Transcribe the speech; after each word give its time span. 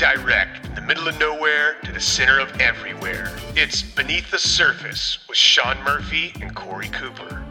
direct 0.00 0.64
from 0.64 0.74
the 0.76 0.80
middle 0.80 1.06
of 1.08 1.18
nowhere 1.20 1.76
to 1.84 1.92
the 1.92 2.00
center 2.00 2.40
of 2.40 2.58
everywhere. 2.58 3.36
It's 3.54 3.82
Beneath 3.82 4.30
the 4.30 4.38
Surface 4.38 5.18
with 5.28 5.36
Sean 5.36 5.76
Murphy 5.84 6.32
and 6.40 6.54
Corey 6.56 6.88
Cooper. 6.88 7.44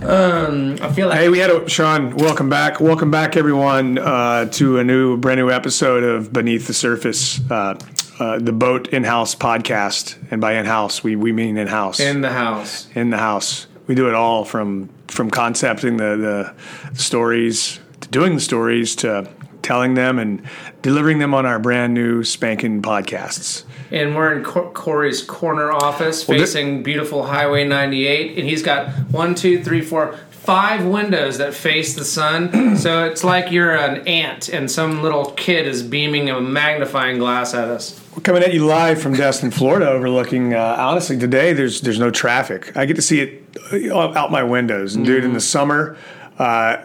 Um, 0.00 0.78
I 0.80 0.92
feel 0.92 1.08
like 1.08 1.18
Hey, 1.18 1.28
we 1.28 1.40
had 1.40 1.50
a 1.50 1.68
Sean. 1.68 2.14
Welcome 2.14 2.48
back. 2.48 2.80
Welcome 2.80 3.10
back, 3.10 3.36
everyone, 3.36 3.98
uh, 3.98 4.44
to 4.52 4.78
a 4.78 4.84
new, 4.84 5.16
brand 5.16 5.40
new 5.40 5.50
episode 5.50 6.04
of 6.04 6.32
Beneath 6.32 6.68
the 6.68 6.72
Surface, 6.72 7.40
uh, 7.50 7.76
uh, 8.20 8.38
the 8.38 8.52
BOTE 8.52 8.86
In 8.88 9.02
House 9.02 9.34
podcast. 9.34 10.16
And 10.30 10.40
by 10.40 10.52
in 10.54 10.66
house, 10.66 11.02
we 11.02 11.16
we 11.16 11.32
mean 11.32 11.56
in 11.56 11.66
house. 11.66 11.98
in 11.98 12.20
the 12.20 12.30
house. 12.30 12.86
in 12.94 13.10
the 13.10 13.18
house. 13.18 13.66
We 13.88 13.96
do 13.96 14.06
it 14.08 14.14
all 14.14 14.44
from 14.44 14.88
from 15.08 15.30
concepting 15.30 15.96
the, 15.96 16.54
the 16.92 16.98
stories 16.98 17.80
to 18.00 18.08
doing 18.08 18.34
the 18.34 18.40
stories 18.40 18.94
to 18.96 19.28
telling 19.62 19.94
them 19.94 20.18
and 20.18 20.42
delivering 20.82 21.18
them 21.18 21.34
on 21.34 21.44
our 21.44 21.58
brand 21.58 21.92
new 21.94 22.22
spanking 22.24 22.80
podcasts. 22.80 23.64
And 23.90 24.14
we're 24.14 24.36
in 24.36 24.44
Cor- 24.44 24.70
Corey's 24.72 25.22
corner 25.22 25.72
office 25.72 26.28
Well, 26.28 26.38
facing 26.38 26.82
beautiful 26.82 27.24
Highway 27.24 27.66
98. 27.66 28.38
And 28.38 28.48
he's 28.48 28.62
got 28.62 28.90
one, 29.10 29.34
two, 29.34 29.62
three, 29.62 29.80
four, 29.80 30.16
five 30.30 30.86
windows 30.86 31.38
that 31.38 31.52
face 31.52 31.94
the 31.94 32.04
sun. 32.04 32.76
so 32.76 33.04
it's 33.04 33.24
like 33.24 33.50
you're 33.50 33.76
an 33.76 34.06
ant 34.06 34.48
and 34.48 34.70
some 34.70 35.02
little 35.02 35.32
kid 35.32 35.66
is 35.66 35.82
beaming 35.82 36.30
a 36.30 36.40
magnifying 36.40 37.18
glass 37.18 37.52
at 37.52 37.68
us. 37.68 38.00
We're 38.16 38.22
coming 38.22 38.42
at 38.42 38.54
you 38.54 38.66
live 38.66 39.00
from 39.00 39.14
Destin, 39.14 39.50
Florida, 39.50 39.90
overlooking. 39.90 40.54
Uh, 40.54 40.76
honestly, 40.78 41.18
today 41.18 41.52
there's 41.52 41.82
there's 41.82 42.00
no 42.00 42.10
traffic. 42.10 42.76
I 42.76 42.86
get 42.86 42.96
to 42.96 43.02
see 43.02 43.20
it 43.20 43.47
out 43.92 44.30
my 44.30 44.42
windows, 44.42 44.94
and 44.94 45.04
dude, 45.04 45.24
in 45.24 45.32
the 45.32 45.40
summer, 45.40 45.96
uh, 46.38 46.84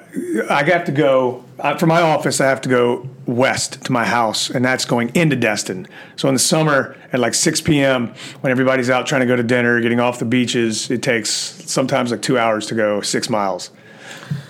I 0.50 0.64
have 0.64 0.86
to 0.86 0.92
go 0.92 1.44
uh, 1.60 1.78
from 1.78 1.90
my 1.90 2.02
office. 2.02 2.42
I 2.42 2.48
have 2.48 2.62
to 2.62 2.70
go 2.70 3.08
west 3.28 3.84
to 3.86 3.92
my 3.92 4.06
house, 4.06 4.50
and 4.50 4.66
that's 4.66 4.86
going 4.86 5.12
into 5.16 5.36
Destin. 5.36 5.88
So 6.16 6.28
in 6.28 6.34
the 6.34 6.40
summer, 6.40 6.96
at 7.12 7.20
like 7.20 7.36
6 7.36 7.62
p.m., 7.62 8.14
when 8.42 8.52
everybody's 8.52 8.90
out 8.90 9.06
trying 9.06 9.22
to 9.22 9.28
go 9.28 9.36
to 9.36 9.44
dinner, 9.44 9.80
getting 9.80 10.00
off 10.00 10.20
the 10.20 10.26
beaches, 10.26 10.90
it 10.90 11.04
takes 11.04 11.30
sometimes 11.30 12.12
like 12.12 12.22
two 12.22 12.38
hours 12.38 12.66
to 12.68 12.76
go 12.76 13.02
six 13.02 13.30
miles. 13.30 13.70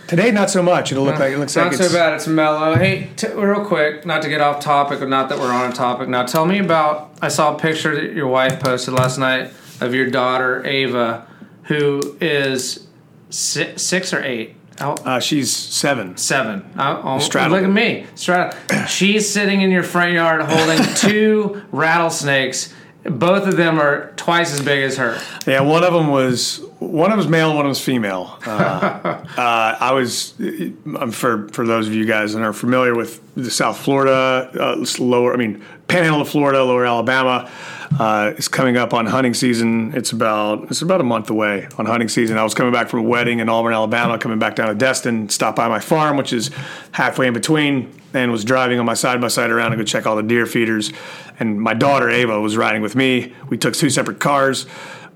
Today, 0.08 0.32
not 0.32 0.50
so 0.50 0.62
much. 0.62 0.92
It'll 0.92 1.06
look 1.06 1.18
like 1.18 1.34
it 1.34 1.40
looks 1.40 1.56
Not 1.56 1.68
like 1.68 1.76
so 1.76 1.86
it's 1.86 1.94
bad. 1.94 2.14
It's 2.14 2.28
mellow. 2.28 2.76
Hey, 2.76 3.10
t- 3.16 3.28
real 3.30 3.66
quick, 3.66 4.06
not 4.06 4.22
to 4.22 4.30
get 4.30 4.42
off 4.42 4.62
topic, 4.62 5.00
but 5.00 5.10
not 5.10 5.30
that 5.30 5.40
we're 5.40 5.52
on 5.52 5.72
a 5.72 5.74
topic 5.74 6.08
now. 6.08 6.26
Tell 6.26 6.46
me 6.46 6.60
about. 6.60 7.12
I 7.22 7.30
saw 7.30 7.56
a 7.56 7.60
picture 7.60 7.96
that 7.96 8.14
your 8.14 8.28
wife 8.28 8.60
posted 8.60 8.94
last 8.94 9.18
night 9.18 9.52
of 9.82 9.94
your 9.96 10.10
daughter 10.10 10.66
Ava, 10.66 11.26
who 11.64 12.18
is 12.22 12.88
si- 13.30 13.78
six 13.78 14.14
or 14.14 14.24
eight. 14.24 14.56
Uh, 14.80 15.20
she's 15.20 15.56
seven. 15.56 16.18
seven. 16.18 16.68
I, 16.76 17.00
oh, 17.04 17.20
Straddle. 17.20 17.58
look 17.58 17.64
at 17.64 17.72
me. 17.72 18.06
Straddle. 18.16 18.58
She's 18.88 19.30
sitting 19.32 19.62
in 19.62 19.70
your 19.70 19.84
front 19.84 20.14
yard 20.14 20.42
holding 20.42 20.84
two 20.96 21.62
rattlesnakes. 21.72 22.74
Both 23.04 23.48
of 23.48 23.56
them 23.56 23.80
are 23.80 24.12
twice 24.16 24.52
as 24.52 24.62
big 24.62 24.84
as 24.84 24.98
her. 24.98 25.22
Yeah, 25.46 25.62
one 25.62 25.84
of 25.84 25.94
them 25.94 26.08
was 26.08 26.64
one 26.80 27.12
of 27.12 27.18
them 27.18 27.18
was 27.18 27.28
male, 27.28 27.50
one 27.50 27.58
of 27.58 27.64
them 27.64 27.70
was 27.70 27.82
female. 27.82 28.40
Uh, 28.46 28.50
uh, 29.38 29.78
I 29.80 29.92
was 29.92 30.34
um, 30.40 31.12
for 31.12 31.50
for 31.50 31.68
those 31.68 31.88
of 31.88 31.94
you 31.94 32.06
guys 32.06 32.34
that 32.34 32.42
are 32.42 32.54
familiar 32.54 32.96
with 32.96 33.22
the 33.36 33.52
South 33.52 33.78
Florida, 33.78 34.50
uh, 34.60 34.86
lower, 35.00 35.34
I 35.34 35.38
mean, 35.38 35.64
Panhandle 35.88 36.22
of 36.22 36.30
Florida, 36.30 36.64
Lower 36.64 36.86
Alabama. 36.86 37.52
Uh, 38.00 38.34
is 38.38 38.48
coming 38.48 38.76
up 38.76 38.94
on 38.94 39.06
hunting 39.06 39.34
season. 39.36 39.94
It's 39.96 40.12
about 40.12 40.64
it's 40.72 40.82
about 40.82 41.00
a 41.00 41.04
month 41.04 41.30
away 41.30 41.68
on 41.78 41.86
hunting 41.86 42.10
season. 42.10 42.38
I 42.38 42.44
was 42.44 42.56
coming 42.56 42.74
back 42.74 42.90
from 42.90 43.02
a 43.02 43.04
wedding 43.04 43.40
in 43.40 43.50
Auburn, 43.50 43.74
Alabama, 43.74 44.18
coming 44.18 44.40
back 44.40 44.56
down 44.56 44.70
to 44.70 44.76
Destin, 44.76 45.30
stopped 45.30 45.58
by 45.58 45.68
my 45.68 45.80
farm, 45.80 46.18
which 46.18 46.34
is 46.34 46.50
halfway 46.92 47.28
in 47.28 47.34
between, 47.34 47.92
and 48.14 48.32
was 48.32 48.44
driving 48.44 48.80
on 48.80 48.86
my 48.86 48.96
side 48.96 49.22
by 49.22 49.28
side 49.28 49.52
around 49.52 49.72
to 49.72 49.78
go 49.78 49.84
check 49.84 50.08
all 50.08 50.16
the 50.16 50.24
deer 50.24 50.46
feeders. 50.48 50.92
And 51.40 51.62
my 51.62 51.76
daughter 51.76 52.10
Ava 52.10 52.42
was 52.42 52.58
riding 52.58 52.82
with 52.82 52.96
me. 52.96 53.34
We 53.50 53.58
took 53.60 53.76
two 53.76 53.92
separate 53.92 54.20
cars. 54.20 54.66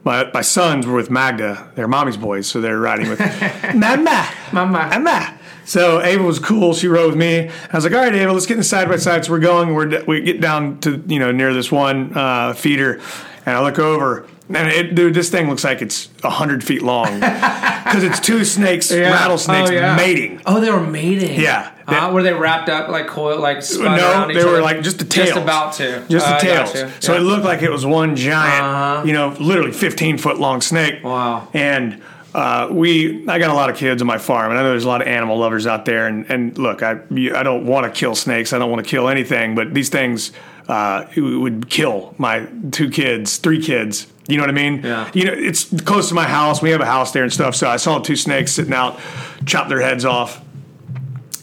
My, 0.03 0.29
my 0.31 0.41
sons 0.41 0.85
were 0.85 0.95
with 0.95 1.09
Magda. 1.09 1.71
They're 1.75 1.87
mommy's 1.87 2.15
boys, 2.15 2.47
so 2.47 2.61
they're 2.61 2.79
riding 2.79 3.09
with 3.09 3.19
Mama. 3.75 4.29
Mama. 4.53 4.87
Mama. 4.93 5.36
So 5.67 6.01
Ava 6.01 6.23
was 6.23 6.39
cool. 6.39 6.73
She 6.73 6.87
rode 6.87 7.07
with 7.09 7.17
me. 7.19 7.49
I 7.49 7.75
was 7.75 7.83
like, 7.83 7.93
"All 7.93 7.99
right, 7.99 8.15
Ava, 8.15 8.31
let's 8.31 8.45
get 8.45 8.53
in 8.53 8.59
the 8.59 8.63
side 8.63 8.87
by 8.87 8.95
side." 8.95 9.25
So 9.25 9.31
we're 9.33 9.39
going. 9.39 9.73
We're 9.73 10.03
we 10.05 10.21
get 10.21 10.39
down 10.41 10.79
to 10.79 11.03
you 11.07 11.19
know 11.19 11.31
near 11.31 11.53
this 11.53 11.71
one 11.71 12.17
uh, 12.17 12.53
feeder, 12.53 13.01
and 13.45 13.55
I 13.57 13.61
look 13.61 13.77
over, 13.77 14.25
and 14.49 14.69
it, 14.69 14.95
dude, 14.95 15.13
this 15.13 15.29
thing 15.29 15.49
looks 15.49 15.65
like 15.65 15.81
it's 15.81 16.09
hundred 16.23 16.63
feet 16.63 16.81
long 16.83 17.15
because 17.19 18.03
it's 18.03 18.19
two 18.21 18.45
snakes, 18.45 18.91
rattlesnakes 18.93 19.69
Oh, 19.69 19.73
yeah. 19.73 19.95
mating. 19.97 20.41
Oh, 20.45 20.61
they 20.61 20.71
were 20.71 20.79
mating. 20.79 21.39
Yeah. 21.39 21.73
Uh, 21.85 22.11
were 22.13 22.21
they 22.23 22.33
wrapped 22.33 22.67
up 22.69 22.87
like 22.89 23.07
coil, 23.07 23.39
like 23.39 23.57
No, 23.79 24.27
they 24.27 24.43
were 24.43 24.51
other? 24.51 24.61
like 24.61 24.81
just 24.81 24.99
the 24.99 25.05
tails. 25.05 25.29
Just 25.29 25.39
about 25.41 25.73
to. 25.75 26.05
Just 26.09 26.25
Uh, 26.27 26.29
the 26.31 26.35
I 26.35 26.39
tails. 26.39 26.75
you. 26.75 26.89
So 26.99 27.13
it 27.15 27.19
looked 27.21 27.45
like 27.45 27.61
it 27.61 27.71
was 27.71 27.85
one 27.85 28.15
giant, 28.17 28.61
Uh-huh. 28.63 29.03
you 29.05 29.13
know, 29.13 29.35
literally 29.39 29.71
15 29.71 30.17
foot 30.17 30.37
long 30.37 30.59
snake. 30.61 31.01
Wow. 31.03 31.47
And 31.53 32.01
uh, 32.37 32.69
we, 32.69 33.27
I 33.27 33.39
got 33.39 33.49
a 33.49 33.53
lot 33.55 33.71
of 33.71 33.77
kids 33.77 33.99
on 33.99 34.07
my 34.07 34.19
farm, 34.19 34.51
and 34.51 34.59
I 34.59 34.61
know 34.61 34.69
there's 34.69 34.83
a 34.83 34.87
lot 34.87 35.01
of 35.01 35.07
animal 35.07 35.39
lovers 35.39 35.65
out 35.65 35.85
there. 35.85 36.05
And, 36.05 36.29
and 36.29 36.55
look, 36.55 36.83
I, 36.83 36.91
I 36.91 37.41
don't 37.41 37.65
want 37.65 37.91
to 37.91 37.99
kill 37.99 38.13
snakes. 38.13 38.53
I 38.53 38.59
don't 38.59 38.69
want 38.69 38.85
to 38.85 38.87
kill 38.87 39.09
anything, 39.09 39.55
but 39.55 39.73
these 39.73 39.89
things 39.89 40.33
uh, 40.67 41.05
would 41.17 41.67
kill 41.67 42.13
my 42.19 42.45
two 42.69 42.91
kids, 42.91 43.37
three 43.37 43.59
kids. 43.59 44.05
You 44.27 44.37
know 44.37 44.43
what 44.43 44.51
I 44.51 44.53
mean? 44.53 44.83
Yeah. 44.83 45.09
You 45.15 45.25
know, 45.25 45.33
it's 45.33 45.65
close 45.81 46.09
to 46.09 46.13
my 46.13 46.25
house. 46.25 46.61
We 46.61 46.69
have 46.69 46.81
a 46.81 46.85
house 46.85 47.11
there 47.11 47.23
and 47.23 47.33
stuff. 47.33 47.55
So 47.55 47.67
I 47.67 47.77
saw 47.77 47.97
two 47.97 48.15
snakes 48.15 48.51
sitting 48.51 48.73
out, 48.73 48.99
chop 49.47 49.67
their 49.67 49.81
heads 49.81 50.05
off. 50.05 50.39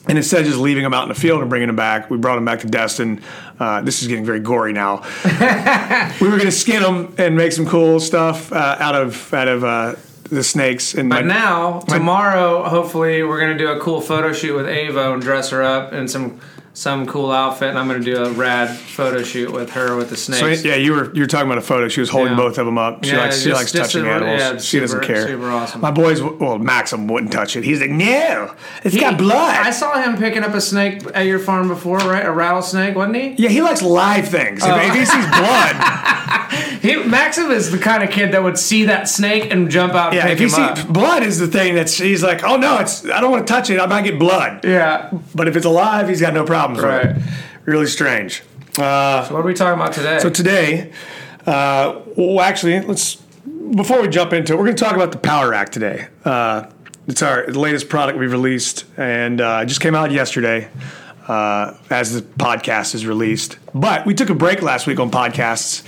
And 0.07 0.17
instead 0.17 0.43
of 0.43 0.47
just 0.47 0.59
leaving 0.59 0.85
them 0.85 0.95
out 0.95 1.03
in 1.03 1.09
the 1.09 1.17
field 1.17 1.41
and 1.41 1.51
bringing 1.51 1.67
them 1.67 1.77
back, 1.77 2.09
we 2.09 2.19
brought 2.19 2.37
them 2.37 2.45
back 2.45 2.61
to 2.61 2.69
Destin. 2.69 3.21
Uh, 3.59 3.81
this 3.81 4.01
is 4.01 4.07
getting 4.07 4.25
very 4.25 4.39
gory 4.39 4.73
now. 4.73 4.99
we 6.21 6.29
were 6.29 6.37
going 6.37 6.43
to 6.43 6.53
skin 6.53 6.83
them 6.83 7.13
and 7.19 7.37
make 7.37 7.51
some 7.51 7.67
cool 7.67 7.99
stuff 7.99 8.53
uh, 8.53 8.77
out 8.79 8.95
of 8.95 9.35
out 9.35 9.49
of 9.49 9.65
uh, 9.65 9.95
the 10.31 10.43
snakes. 10.45 10.95
And 10.95 11.09
But 11.09 11.25
my- 11.27 11.35
now, 11.35 11.81
tomorrow, 11.87 12.63
hopefully, 12.65 13.23
we're 13.23 13.41
gonna 13.41 13.59
do 13.59 13.69
a 13.69 13.79
cool 13.81 14.01
photo 14.01 14.33
shoot 14.33 14.55
with 14.57 14.69
Ava 14.69 15.13
and 15.13 15.23
dress 15.23 15.51
her 15.51 15.63
up 15.63 15.93
in 15.93 16.09
some 16.09 16.41
some 16.77 17.07
cool 17.07 17.31
outfit, 17.31 17.69
and 17.69 17.79
I'm 17.79 17.87
gonna 17.87 18.01
do 18.01 18.17
a 18.25 18.31
rad 18.31 18.69
photo 18.69 19.23
shoot 19.23 19.53
with 19.53 19.71
her 19.75 19.95
with 19.95 20.11
the 20.11 20.17
so 20.17 20.33
snakes. 20.33 20.65
yeah, 20.65 20.75
you 20.75 20.91
were 20.93 21.15
you 21.15 21.21
were 21.23 21.27
talking 21.29 21.47
about 21.47 21.59
a 21.59 21.61
photo. 21.61 21.87
She 21.87 22.01
was 22.01 22.11
holding 22.11 22.33
Yeah. 22.33 22.37
both 22.41 22.59
of 22.59 22.67
them 22.67 22.79
up. 22.79 23.05
She 23.05 23.13
Yeah, 23.13 23.19
likes 23.21 23.41
she 23.43 23.53
likes 23.53 23.71
touching 23.71 24.05
a- 24.05 24.11
animals. 24.11 24.41
yeah, 24.41 24.59
she 24.59 24.81
doesn't 24.81 25.03
care. 25.05 25.25
super 25.29 25.49
awesome. 25.53 25.81
My 25.81 25.93
boys, 25.93 26.21
well, 26.21 26.59
Maxim 26.59 27.07
wouldn't 27.07 27.31
touch 27.33 27.55
it. 27.55 27.63
He's 27.63 27.81
like, 27.81 27.91
no, 27.91 28.51
it's 28.83 28.93
He- 28.93 29.01
got 29.01 29.17
blood. 29.19 29.57
I 29.65 29.71
saw 29.71 30.03
him 30.03 30.17
picking 30.17 30.43
up 30.43 30.53
a 30.53 30.61
snake 30.61 31.03
at 31.15 31.27
your 31.27 31.39
farm 31.39 31.69
before, 31.69 31.99
right? 31.99 32.27
A 32.27 32.33
rattlesnake, 32.33 32.97
wasn't 32.97 33.17
he? 33.19 33.35
yeah, 33.39 33.51
he 33.51 33.63
likes 33.63 33.81
live 33.81 34.27
things. 34.27 34.61
Oh. 34.65 34.77
If, 34.77 34.89
if 34.89 34.95
he 34.95 35.05
sees 35.05 35.27
blood, 35.39 35.77
He 36.85 36.97
Maxim 37.03 37.51
is 37.51 37.71
the 37.71 37.79
kind 37.79 38.03
of 38.05 38.11
kid 38.11 38.33
that 38.33 38.43
would 38.43 38.59
see 38.59 38.85
that 38.85 39.09
snake 39.09 39.51
and 39.51 39.71
jump 39.71 39.95
out 39.95 40.09
and 40.09 40.17
yeah, 40.17 40.29
if 40.29 40.39
he 40.39 40.45
him 40.45 40.53
up. 40.55 40.87
blood 40.89 41.23
is 41.23 41.39
the 41.39 41.49
thing 41.49 41.75
that's 41.75 41.97
he's 41.97 42.23
like, 42.23 42.45
oh 42.45 42.57
no, 42.57 42.79
it's 42.79 43.05
I 43.07 43.21
don't 43.23 43.31
want 43.31 43.47
to 43.47 43.53
touch 43.53 43.71
it. 43.71 43.81
I 43.81 43.87
might 43.87 44.03
get 44.05 44.19
blood. 44.19 44.65
yeah. 44.65 45.11
But 45.35 45.49
if 45.49 45.57
it's 45.57 45.65
alive, 45.65 46.09
he's 46.11 46.21
got 46.21 46.35
no 46.35 46.45
problems 46.45 46.83
Right. 46.85 47.07
with 47.09 47.17
it. 47.17 47.23
Really 47.65 47.87
strange. 47.87 48.43
Uh, 48.79 49.27
What 49.29 49.39
are 49.41 49.43
we 49.43 49.55
talking 49.55 49.81
about 49.81 49.95
today? 49.95 50.19
so 50.19 50.29
today, 50.29 50.93
uh, 51.47 52.01
well, 52.17 52.41
actually, 52.43 52.81
let's 52.81 53.15
before 53.75 54.03
we 54.03 54.09
jump 54.09 54.33
into 54.35 54.53
it, 54.53 54.57
we're 54.57 54.65
going 54.67 54.77
to 54.77 54.85
talk 54.85 54.95
about 54.95 55.11
the 55.13 55.19
Power 55.19 55.51
Rac 55.51 55.71
today. 55.71 56.09
Uh, 56.25 56.67
it's 57.07 57.23
our 57.23 57.47
latest 57.47 57.89
product 57.89 58.19
we've 58.19 58.31
released, 58.33 58.85
and 58.99 59.41
uh, 59.41 59.61
it 59.63 59.67
just 59.67 59.81
came 59.81 59.95
out 59.95 60.11
yesterday 60.11 60.69
uh, 61.29 61.75
as 61.89 62.13
the 62.13 62.21
podcast 62.23 62.95
is 62.95 63.07
released. 63.07 63.57
But 63.75 64.05
we 64.07 64.13
took 64.15 64.29
a 64.31 64.35
break 64.35 64.61
last 64.61 64.87
week 64.87 65.01
on 65.01 65.11
podcasts, 65.11 65.83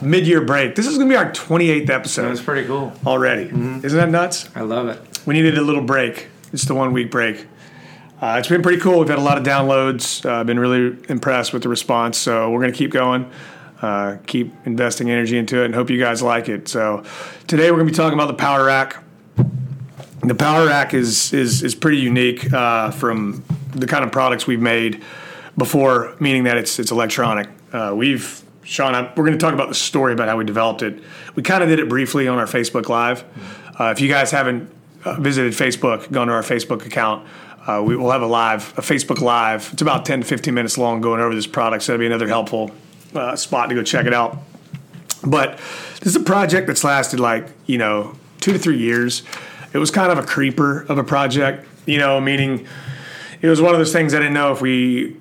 mid-year 0.00 0.40
break. 0.40 0.74
This 0.74 0.86
is 0.86 0.96
going 0.96 1.08
to 1.08 1.12
be 1.12 1.16
our 1.16 1.30
28th 1.32 1.90
episode 1.90 2.28
That's 2.28 2.40
pretty 2.42 2.66
cool. 2.66 2.92
already. 3.06 3.42
Isn't 3.44 3.82
that 3.92 4.08
nuts? 4.10 4.48
I 4.54 4.60
love 4.62 4.88
it. 4.88 5.00
we 5.26 5.34
needed 5.34 5.58
a 5.58 5.62
little 5.62 5.82
break. 5.82 6.28
It's 6.52 6.64
the 6.64 6.74
one 6.74 6.92
week 6.92 7.10
break. 7.10 7.46
Uh, 8.20 8.36
it's 8.38 8.48
been 8.48 8.62
pretty 8.62 8.78
cool. 8.80 9.00
We've 9.00 9.08
had 9.08 9.18
a 9.18 9.22
lot 9.22 9.36
of 9.36 9.44
downloads. 9.44 10.24
Uh, 10.24 10.44
been 10.44 10.58
really 10.60 10.96
impressed 11.08 11.52
with 11.52 11.62
the 11.64 11.68
response. 11.68 12.16
So 12.18 12.50
we're 12.50 12.60
going 12.60 12.72
to 12.72 12.78
keep 12.78 12.92
going, 12.92 13.28
uh, 13.82 14.18
keep 14.26 14.52
investing 14.64 15.10
energy 15.10 15.36
into 15.36 15.60
it, 15.62 15.64
and 15.66 15.74
hope 15.74 15.90
you 15.90 15.98
guys 15.98 16.22
like 16.22 16.48
it. 16.48 16.68
So 16.68 17.02
today 17.48 17.70
we're 17.70 17.78
going 17.78 17.88
to 17.88 17.92
be 17.92 17.96
talking 17.96 18.16
about 18.16 18.28
the 18.28 18.34
Power 18.34 18.64
Rac. 18.66 19.02
The 20.22 20.36
Power 20.36 20.66
Rac 20.68 20.94
is 20.94 21.32
is 21.32 21.64
is 21.64 21.74
pretty 21.74 21.98
unique 21.98 22.52
uh, 22.52 22.92
from 22.92 23.42
the 23.72 23.86
kind 23.88 24.04
of 24.04 24.12
products 24.12 24.46
we've 24.46 24.60
made 24.60 25.02
before, 25.58 26.14
meaning 26.20 26.44
that 26.44 26.56
it's 26.56 26.78
it's 26.78 26.92
electronic. 26.92 27.48
Uh, 27.72 27.92
we've 27.96 28.40
Sean, 28.64 28.94
I, 28.94 29.02
we're 29.16 29.24
going 29.24 29.32
to 29.32 29.38
talk 29.38 29.54
about 29.54 29.68
the 29.68 29.74
story 29.74 30.12
about 30.12 30.28
how 30.28 30.36
we 30.36 30.44
developed 30.44 30.82
it. 30.82 31.02
We 31.34 31.42
kind 31.42 31.62
of 31.62 31.68
did 31.68 31.78
it 31.78 31.88
briefly 31.88 32.28
on 32.28 32.38
our 32.38 32.46
Facebook 32.46 32.88
Live. 32.88 33.24
Uh, 33.78 33.90
if 33.90 34.00
you 34.00 34.08
guys 34.08 34.30
haven't 34.30 34.70
uh, 35.04 35.20
visited 35.20 35.52
Facebook, 35.52 36.10
gone 36.12 36.28
to 36.28 36.32
our 36.32 36.42
Facebook 36.42 36.86
account, 36.86 37.26
uh, 37.66 37.82
we 37.84 37.96
will 37.96 38.10
have 38.10 38.22
a 38.22 38.26
live, 38.26 38.72
a 38.76 38.82
Facebook 38.82 39.20
Live. 39.20 39.70
It's 39.72 39.82
about 39.82 40.04
10 40.04 40.20
to 40.20 40.26
15 40.26 40.52
minutes 40.52 40.78
long 40.78 41.00
going 41.00 41.20
over 41.20 41.34
this 41.34 41.46
product, 41.46 41.84
so 41.84 41.92
that'll 41.92 42.00
be 42.00 42.06
another 42.06 42.28
helpful 42.28 42.70
uh, 43.14 43.36
spot 43.36 43.68
to 43.68 43.74
go 43.74 43.82
check 43.82 44.06
it 44.06 44.14
out. 44.14 44.38
But 45.24 45.58
this 46.00 46.08
is 46.08 46.16
a 46.16 46.20
project 46.20 46.66
that's 46.66 46.82
lasted 46.82 47.20
like, 47.20 47.48
you 47.66 47.78
know, 47.78 48.16
two 48.40 48.52
to 48.52 48.58
three 48.58 48.78
years. 48.78 49.22
It 49.72 49.78
was 49.78 49.90
kind 49.90 50.10
of 50.10 50.18
a 50.18 50.26
creeper 50.26 50.82
of 50.82 50.98
a 50.98 51.04
project. 51.04 51.66
You 51.86 51.98
know, 51.98 52.20
meaning 52.20 52.66
it 53.40 53.48
was 53.48 53.60
one 53.60 53.72
of 53.72 53.78
those 53.78 53.92
things 53.92 54.14
I 54.14 54.18
didn't 54.18 54.34
know 54.34 54.52
if 54.52 54.60
we 54.60 55.16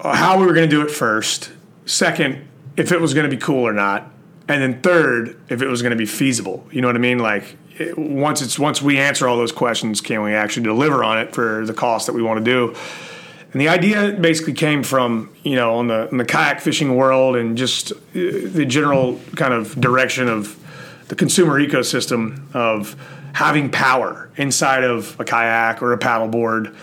how 0.00 0.38
we 0.38 0.46
were 0.46 0.52
going 0.52 0.68
to 0.68 0.74
do 0.74 0.82
it 0.82 0.90
first. 0.90 1.50
Second, 1.84 2.46
if 2.76 2.92
it 2.92 3.00
was 3.00 3.14
going 3.14 3.28
to 3.28 3.34
be 3.34 3.40
cool 3.40 3.66
or 3.66 3.72
not, 3.72 4.10
and 4.48 4.62
then 4.62 4.80
third, 4.80 5.40
if 5.48 5.62
it 5.62 5.66
was 5.66 5.82
going 5.82 5.90
to 5.90 5.96
be 5.96 6.06
feasible. 6.06 6.66
You 6.70 6.80
know 6.80 6.88
what 6.88 6.96
I 6.96 7.00
mean? 7.00 7.18
Like 7.18 7.56
it, 7.78 7.98
once 7.98 8.42
it's 8.42 8.58
once 8.58 8.80
we 8.80 8.98
answer 8.98 9.26
all 9.28 9.36
those 9.36 9.52
questions, 9.52 10.00
can 10.00 10.22
we 10.22 10.34
actually 10.34 10.64
deliver 10.64 11.02
on 11.02 11.18
it 11.18 11.34
for 11.34 11.64
the 11.66 11.74
cost 11.74 12.06
that 12.06 12.12
we 12.12 12.22
want 12.22 12.38
to 12.38 12.44
do? 12.44 12.74
And 13.52 13.60
the 13.60 13.68
idea 13.68 14.12
basically 14.12 14.52
came 14.52 14.82
from 14.82 15.34
you 15.42 15.56
know 15.56 15.76
on 15.76 15.88
the 15.88 16.08
in 16.08 16.18
the 16.18 16.24
kayak 16.24 16.60
fishing 16.60 16.94
world 16.96 17.36
and 17.36 17.56
just 17.56 17.92
uh, 17.92 17.96
the 18.12 18.64
general 18.66 19.20
kind 19.34 19.52
of 19.54 19.80
direction 19.80 20.28
of 20.28 20.62
the 21.08 21.14
consumer 21.14 21.60
ecosystem 21.60 22.54
of 22.54 22.96
having 23.32 23.70
power 23.70 24.30
inside 24.36 24.84
of 24.84 25.18
a 25.20 25.24
kayak 25.24 25.82
or 25.82 25.92
a 25.92 25.98
paddleboard. 25.98 26.74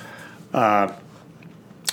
Uh, 0.53 0.91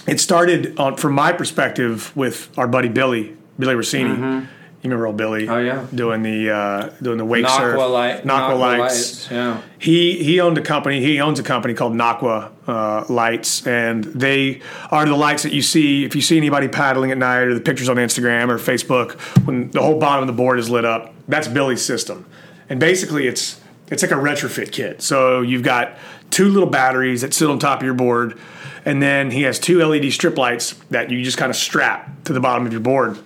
it 0.07 0.19
started 0.19 0.79
on, 0.79 0.97
from 0.97 1.13
my 1.13 1.33
perspective 1.33 2.15
with 2.17 2.51
our 2.59 2.67
buddy 2.67 2.89
Billy, 2.89 3.37
Billy 3.61 3.75
Rossini. 3.75 4.11
Mm-hmm. 4.11 4.47
You 4.83 4.89
remember 4.89 5.09
old 5.09 5.19
Billy? 5.19 5.47
Oh, 5.47 5.59
yeah. 5.59 5.87
doing 5.95 6.23
the 6.23 6.51
uh, 6.51 6.91
doing 7.03 7.19
the 7.19 7.25
wake 7.25 7.47
surf, 7.47 7.77
light, 7.77 8.25
Nocqua 8.25 8.25
Nocqua 8.25 8.59
lights. 8.59 8.81
lights, 8.81 9.31
yeah. 9.31 9.61
He 9.79 10.25
he 10.25 10.41
owned 10.41 10.57
a 10.57 10.63
company. 10.63 11.03
He 11.03 11.21
owns 11.21 11.39
a 11.39 11.43
company 11.43 11.75
called 11.75 11.93
Nocqua 11.93 12.51
uh, 12.67 13.05
Lights, 13.13 13.67
and 13.67 14.05
they 14.05 14.63
are 14.91 15.05
the 15.05 15.17
lights 15.17 15.43
that 15.43 15.53
you 15.53 15.61
see 15.61 16.07
if 16.07 16.17
you 16.17 16.23
see 16.23 16.39
anybody 16.39 16.67
paddling 16.67 17.11
at 17.11 17.19
night 17.19 17.43
or 17.43 17.53
the 17.53 17.61
pictures 17.61 17.91
on 17.91 17.97
Instagram 17.97 18.49
or 18.49 18.57
Facebook 18.57 19.21
when 19.47 19.71
the 19.71 19.83
whole 19.83 19.99
bottom 19.99 20.23
of 20.23 20.29
the 20.29 20.33
board 20.43 20.59
is 20.59 20.71
lit 20.71 20.87
up. 20.87 21.13
That's 21.29 21.47
Billy's 21.47 21.85
system, 21.85 22.25
and 22.71 22.81
basically 22.81 23.27
it's 23.27 23.61
it's 23.89 24.03
like 24.03 24.13
a 24.13 24.15
retrofit 24.15 24.73
kit. 24.73 25.03
So 25.03 25.43
you've 25.43 25.63
got 25.63 25.99
two 26.31 26.49
little 26.49 26.71
batteries 26.71 27.21
that 27.21 27.35
sit 27.35 27.51
on 27.51 27.59
top 27.59 27.81
of 27.81 27.85
your 27.85 27.93
board, 27.93 28.39
and 28.87 29.03
then 29.03 29.31
he 29.31 29.43
has 29.43 29.59
two 29.59 29.85
LED 29.85 30.11
strip 30.11 30.39
lights 30.39 30.73
that 30.89 31.11
you 31.11 31.23
just 31.23 31.37
kind 31.37 31.51
of 31.51 31.57
strap 31.57 32.25
to 32.25 32.33
the 32.33 32.41
bottom 32.41 32.65
of 32.65 32.73
your 32.73 32.81
board 32.81 33.19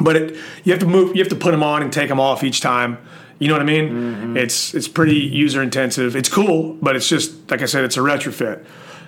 but 0.00 0.16
it, 0.16 0.36
you 0.64 0.72
have 0.72 0.80
to 0.80 0.86
move 0.86 1.14
you 1.16 1.22
have 1.22 1.28
to 1.30 1.36
put 1.36 1.50
them 1.52 1.62
on 1.62 1.82
and 1.82 1.92
take 1.92 2.08
them 2.08 2.20
off 2.20 2.42
each 2.44 2.60
time 2.60 2.98
you 3.38 3.48
know 3.48 3.54
what 3.54 3.62
i 3.62 3.64
mean 3.64 3.88
Mm-hmm. 3.90 4.36
it's 4.36 4.74
it's 4.74 4.88
pretty 4.88 5.16
user 5.16 5.62
intensive 5.62 6.14
it's 6.16 6.28
cool 6.28 6.74
but 6.82 6.96
it's 6.96 7.08
just 7.08 7.50
like 7.50 7.62
i 7.62 7.66
said 7.66 7.84
it's 7.84 7.96
a 7.96 8.00
retrofit 8.00 8.64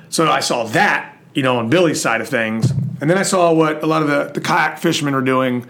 so 0.08 0.28
i 0.30 0.40
saw 0.40 0.64
that 0.64 1.16
you 1.34 1.42
know 1.42 1.58
on 1.58 1.68
billy's 1.70 2.00
side 2.00 2.20
of 2.20 2.28
things 2.28 2.70
and 3.00 3.08
then 3.10 3.16
i 3.18 3.22
saw 3.22 3.52
what 3.52 3.82
a 3.82 3.86
lot 3.86 4.02
of 4.02 4.08
the, 4.08 4.30
the 4.34 4.40
kayak 4.40 4.78
fishermen 4.78 5.14
were 5.14 5.22
doing 5.22 5.66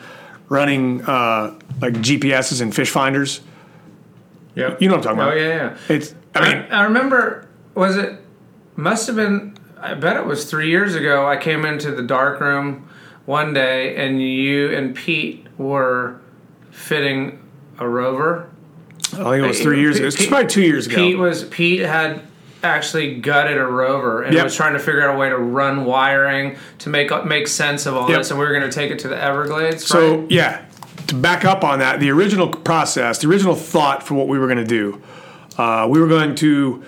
running 0.48 1.02
uh, 1.02 1.58
like 1.80 1.94
gps's 1.94 2.60
and 2.60 2.74
fish 2.74 2.90
finders 2.90 3.40
Yeah. 4.54 4.76
you 4.80 4.88
know 4.88 4.96
what 4.96 5.06
i'm 5.06 5.16
talking 5.16 5.20
Oh 5.20 5.22
about 5.28 5.36
oh 5.36 5.40
yeah, 5.40 5.76
yeah. 5.88 5.94
it's 5.94 6.14
i 6.34 6.40
mean 6.48 6.58
I, 6.70 6.80
I 6.80 6.82
remember. 6.84 7.46
Was 7.74 7.96
it? 7.96 8.18
Must 8.76 9.06
have 9.06 9.16
been. 9.16 9.56
I 9.80 9.94
bet 9.94 10.16
it 10.16 10.26
was 10.26 10.50
three 10.50 10.68
years 10.70 10.94
ago. 10.96 11.26
I 11.26 11.36
came 11.36 11.64
into 11.64 11.92
the 11.92 12.02
dark 12.02 12.40
room 12.40 12.88
one 13.30 13.54
day, 13.54 13.94
and 13.94 14.20
you 14.20 14.74
and 14.76 14.94
Pete 14.94 15.46
were 15.56 16.20
fitting 16.72 17.38
a 17.78 17.88
rover. 17.88 18.50
i 19.12 19.16
think 19.16 19.44
it 19.44 19.46
was 19.46 19.60
three 19.60 19.80
years 19.80 19.96
ago 19.98 20.06
it's 20.08 20.26
probably 20.26 20.46
two 20.48 20.62
years 20.62 20.86
ago 20.86 20.96
Pete 20.96 21.16
was 21.18 21.44
Pete 21.44 21.80
had 21.80 22.22
actually 22.62 23.18
gutted 23.20 23.56
a 23.56 23.64
rover 23.64 24.22
and 24.22 24.34
Yep. 24.34 24.44
was 24.44 24.54
trying 24.54 24.74
to 24.74 24.78
figure 24.78 25.02
out 25.08 25.14
a 25.14 25.18
way 25.18 25.28
to 25.30 25.36
run 25.38 25.84
wiring 25.84 26.56
to 26.80 26.88
make 26.90 27.10
make 27.24 27.46
sense 27.48 27.86
of 27.86 27.94
all 27.96 28.08
Yep. 28.10 28.18
this, 28.18 28.30
and 28.30 28.38
we 28.38 28.44
were 28.44 28.52
going 28.52 28.68
to 28.68 28.74
take 28.74 28.90
it 28.90 28.98
to 29.00 29.08
the 29.08 29.16
Everglades. 29.20 29.86
So 29.86 30.18
right? 30.20 30.30
yeah, 30.30 30.64
to 31.06 31.14
back 31.14 31.44
up 31.44 31.64
on 31.64 31.78
that, 31.78 32.00
the 32.00 32.10
original 32.10 32.48
process, 32.48 33.18
the 33.18 33.28
original 33.28 33.54
thought 33.54 34.02
for 34.02 34.14
what 34.14 34.28
we 34.28 34.38
were 34.38 34.46
going 34.46 34.58
to 34.58 34.64
do, 34.80 35.00
uh, 35.56 35.86
we 35.88 36.00
were 36.00 36.08
going 36.08 36.34
to 36.36 36.82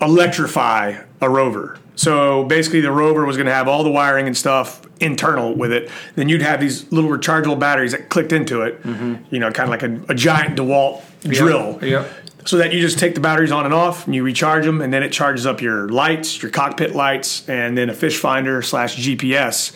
electrify 0.00 0.94
a 1.20 1.28
rover. 1.28 1.78
So 2.00 2.44
basically, 2.44 2.80
the 2.80 2.90
rover 2.90 3.26
was 3.26 3.36
going 3.36 3.44
to 3.46 3.52
have 3.52 3.68
all 3.68 3.84
the 3.84 3.90
wiring 3.90 4.26
and 4.26 4.34
stuff 4.34 4.80
internal 5.00 5.54
with 5.54 5.70
it. 5.70 5.90
Then 6.14 6.30
you'd 6.30 6.40
have 6.40 6.58
these 6.58 6.90
little 6.90 7.10
rechargeable 7.10 7.58
batteries 7.58 7.92
that 7.92 8.08
clicked 8.08 8.32
into 8.32 8.62
it. 8.62 8.82
Mm-hmm. 8.82 9.34
You 9.34 9.38
know, 9.38 9.52
kind 9.52 9.66
of 9.66 9.68
like 9.68 9.82
a, 9.82 10.10
a 10.10 10.14
giant 10.14 10.56
DeWalt 10.56 11.02
drill. 11.24 11.78
Yep. 11.84 12.10
So 12.46 12.56
that 12.56 12.72
you 12.72 12.80
just 12.80 12.98
take 12.98 13.14
the 13.14 13.20
batteries 13.20 13.52
on 13.52 13.66
and 13.66 13.74
off, 13.74 14.06
and 14.06 14.14
you 14.14 14.22
recharge 14.22 14.64
them, 14.64 14.80
and 14.80 14.90
then 14.90 15.02
it 15.02 15.12
charges 15.12 15.44
up 15.44 15.60
your 15.60 15.90
lights, 15.90 16.42
your 16.42 16.50
cockpit 16.50 16.94
lights, 16.94 17.46
and 17.50 17.76
then 17.76 17.90
a 17.90 17.94
fish 17.94 18.16
finder 18.16 18.62
slash 18.62 18.96
GPS, 18.96 19.74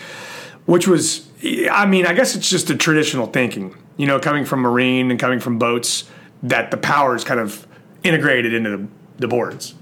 which 0.65 0.88
was, 0.88 1.29
I 1.70 1.85
mean, 1.85 2.06
I 2.06 2.15
guess 2.15 2.35
it's 2.35 2.49
just 2.49 2.70
a 2.70 2.75
traditional 2.75 3.27
thinking, 3.27 3.77
you 3.99 4.06
know, 4.06 4.19
coming 4.19 4.47
from 4.47 4.61
marine 4.61 5.11
and 5.11 5.20
coming 5.20 5.41
from 5.41 5.59
boats, 5.59 6.05
that 6.43 6.70
the 6.70 6.79
power 6.79 7.15
is 7.15 7.23
kind 7.23 7.38
of 7.38 7.67
integrated 8.03 8.55
into 8.55 8.70
the, 8.70 8.88
the 9.19 9.29
boards, 9.29 9.75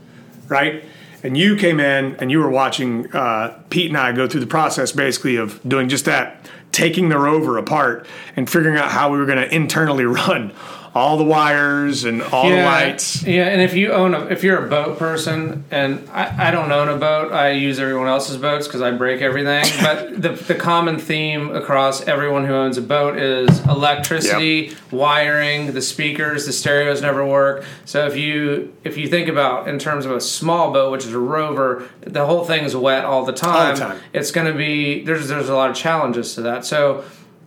right? 0.48 0.82
And 1.22 1.36
you 1.36 1.56
came 1.56 1.78
in 1.78 2.16
and 2.16 2.30
you 2.30 2.40
were 2.40 2.50
watching 2.50 3.12
uh, 3.14 3.58
Pete 3.70 3.88
and 3.88 3.96
I 3.96 4.12
go 4.12 4.28
through 4.28 4.40
the 4.40 4.46
process 4.46 4.92
basically 4.92 5.36
of 5.36 5.60
doing 5.68 5.88
just 5.88 6.04
that, 6.06 6.50
taking 6.72 7.10
the 7.10 7.18
rover 7.18 7.58
apart 7.58 8.06
and 8.34 8.50
figuring 8.50 8.76
out 8.76 8.90
how 8.90 9.12
we 9.12 9.18
were 9.18 9.26
going 9.26 9.38
to 9.38 9.54
internally 9.54 10.04
run 10.06 10.52
all 10.94 11.16
the 11.16 11.24
wires 11.24 12.04
and 12.04 12.20
all 12.22 12.48
the 12.48 12.56
lights. 12.56 13.22
Yeah, 13.22 13.46
and 13.46 13.62
if 13.62 13.74
you 13.74 13.92
own 13.92 14.12
a, 14.12 14.26
if 14.26 14.44
you're 14.44 14.64
a 14.64 14.68
boat 14.68 14.98
person, 14.98 15.64
and 15.70 16.06
I, 16.10 16.48
I 16.48 16.50
don't 16.50 16.70
own 16.70 16.88
a 16.88 16.98
boat, 16.98 17.32
I 17.32 17.52
use 17.52 17.78
everyone 17.78 18.08
else's 18.08 18.36
boats 18.36 18.66
because 18.66 18.82
I 18.82 18.90
break 18.90 19.22
everything. 19.22 19.64
but 19.82 20.20
the 20.20 20.30
the 20.30 20.54
common 20.54 20.98
theme 20.98 21.50
across 21.54 22.02
everyone 22.02 22.44
who 22.44 22.52
owns 22.52 22.76
a 22.76 22.82
boat 22.82 23.16
is 23.16 23.60
electricity, 23.66 24.76
wiring, 24.90 25.72
the 25.72 25.82
speakers, 25.82 26.44
the 26.44 26.52
stereos 26.52 27.00
never 27.00 27.24
work. 27.24 27.64
So 27.86 28.06
if 28.06 28.16
you 28.16 28.74
if 28.84 28.98
you 28.98 29.08
think 29.08 29.28
about 29.28 29.68
in 29.68 29.78
terms 29.78 30.04
of 30.04 30.12
a 30.12 30.20
small 30.20 30.72
boat, 30.72 30.92
which 30.92 31.06
is 31.06 31.14
a 31.14 31.18
rover, 31.18 31.88
the 32.00 32.26
whole 32.26 32.44
thing 32.44 32.64
is 32.64 32.76
wet 32.76 33.06
all 33.06 33.24
the 33.24 33.32
time. 33.32 33.76
time. 33.76 34.00
It's 34.12 34.30
going 34.30 34.46
to 34.46 34.56
be 34.56 35.02
there's 35.04 35.28
there's 35.28 35.48
a 35.48 35.54
lot 35.54 35.70
of 35.70 35.76
challenges 35.76 36.34
to 36.34 36.42
that. 36.42 36.66
So 36.66 37.04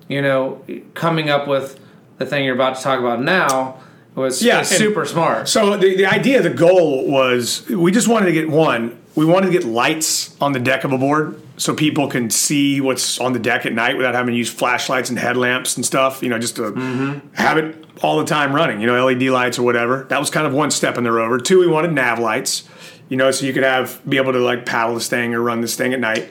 you 0.08 0.22
know, 0.22 0.64
coming 0.94 1.30
up 1.30 1.48
with 1.48 1.80
the 2.18 2.26
thing 2.26 2.44
you're 2.46 2.56
about 2.56 2.76
to 2.78 2.82
talk 2.82 3.00
about 3.00 3.22
now 3.22 3.78
was 4.16 4.42
Yeah, 4.42 4.62
super 4.64 5.06
smart. 5.06 5.48
So 5.50 5.76
the, 5.78 5.96
the 5.96 6.06
idea, 6.06 6.42
the 6.42 6.50
goal 6.50 7.10
was 7.10 7.68
we 7.70 7.92
just 7.92 8.08
wanted 8.08 8.28
to 8.28 8.32
get 8.32 8.50
one, 8.50 8.98
we 9.16 9.26
wanted 9.26 9.48
to 9.48 9.52
get 9.52 9.64
lights 9.66 10.36
on 10.42 10.52
the 10.54 10.60
deck 10.60 10.84
of 10.84 10.92
a 10.94 10.98
board 10.98 11.42
so 11.58 11.74
people 11.74 12.08
can 12.10 12.30
see 12.30 12.82
what's 12.82 13.20
on 13.20 13.32
the 13.34 13.40
deck 13.40 13.66
at 13.66 13.74
night 13.74 13.96
without 13.98 14.14
having 14.14 14.34
to 14.34 14.38
use 14.38 14.50
flashlights 14.50 15.10
and 15.10 15.18
headlamps 15.20 15.76
and 15.78 15.86
stuff, 15.86 16.22
you 16.22 16.30
know, 16.30 16.38
just 16.40 16.56
to 16.58 17.22
have 17.34 17.58
it 17.58 17.86
all 18.02 18.20
the 18.20 18.26
time 18.26 18.54
running, 18.54 18.82
you 18.82 18.88
know, 18.88 19.06
LED 19.06 19.24
lights 19.24 19.58
or 19.58 19.64
whatever. 19.64 20.06
That 20.10 20.20
was 20.20 20.30
kind 20.30 20.46
of 20.46 20.54
one 20.54 20.70
step 20.72 20.98
in 20.98 21.04
the 21.06 21.12
rover. 21.14 21.38
Two, 21.38 21.60
we 21.60 21.68
wanted 21.68 21.94
nav 21.94 22.20
lights, 22.20 22.68
you 23.10 23.16
know, 23.18 23.32
so 23.32 23.46
you 23.46 23.54
could 23.54 23.64
have 23.64 24.02
be 24.10 24.18
able 24.18 24.34
to 24.34 24.40
like 24.40 24.66
paddle 24.66 24.96
this 24.96 25.08
thing 25.08 25.34
or 25.34 25.42
run 25.42 25.62
this 25.62 25.76
thing 25.78 25.94
at 25.94 26.00
night. 26.00 26.30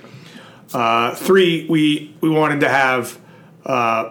Uh, 0.73 1.15
three, 1.15 1.67
we 1.69 2.15
we 2.21 2.29
wanted 2.29 2.61
to 2.61 2.69
have 2.69 3.19
uh, 3.65 4.11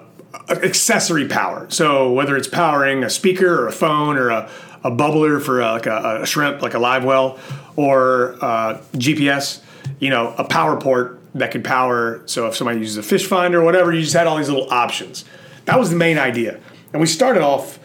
accessory 0.50 1.28
power. 1.28 1.68
So 1.70 2.12
whether 2.12 2.36
it's 2.36 2.48
powering 2.48 3.04
a 3.04 3.10
speaker 3.10 3.62
or 3.62 3.68
a 3.68 3.72
phone 3.72 4.18
or 4.18 4.30
a, 4.30 4.50
a 4.84 4.92
bubbler 4.92 5.42
for 5.42 5.62
a, 5.62 5.72
like 5.74 5.86
a, 5.86 6.22
a 6.24 6.26
shrimp, 6.26 6.62
like 6.62 6.74
a 6.74 6.80
live 6.80 7.04
well, 7.04 7.40
or 7.76 8.36
uh, 8.42 8.82
GPS, 8.94 9.62
you 10.00 10.10
know, 10.10 10.34
a 10.38 10.44
power 10.44 10.80
port 10.80 11.20
that 11.36 11.52
could 11.52 11.64
power. 11.64 12.22
So 12.26 12.48
if 12.48 12.56
somebody 12.56 12.80
uses 12.80 12.98
a 12.98 13.04
fish 13.04 13.26
finder 13.26 13.62
or 13.62 13.66
whatever, 13.66 13.94
you 13.94 14.02
just 14.02 14.14
had 14.14 14.28
all 14.28 14.38
these 14.38 14.50
little 14.50 14.72
options. 14.72 15.26
That 15.66 15.80
was 15.80 15.90
the 15.90 15.96
main 15.96 16.18
idea, 16.18 16.60
and 16.92 17.00
we 17.00 17.08
started 17.08 17.42
off 17.42 17.80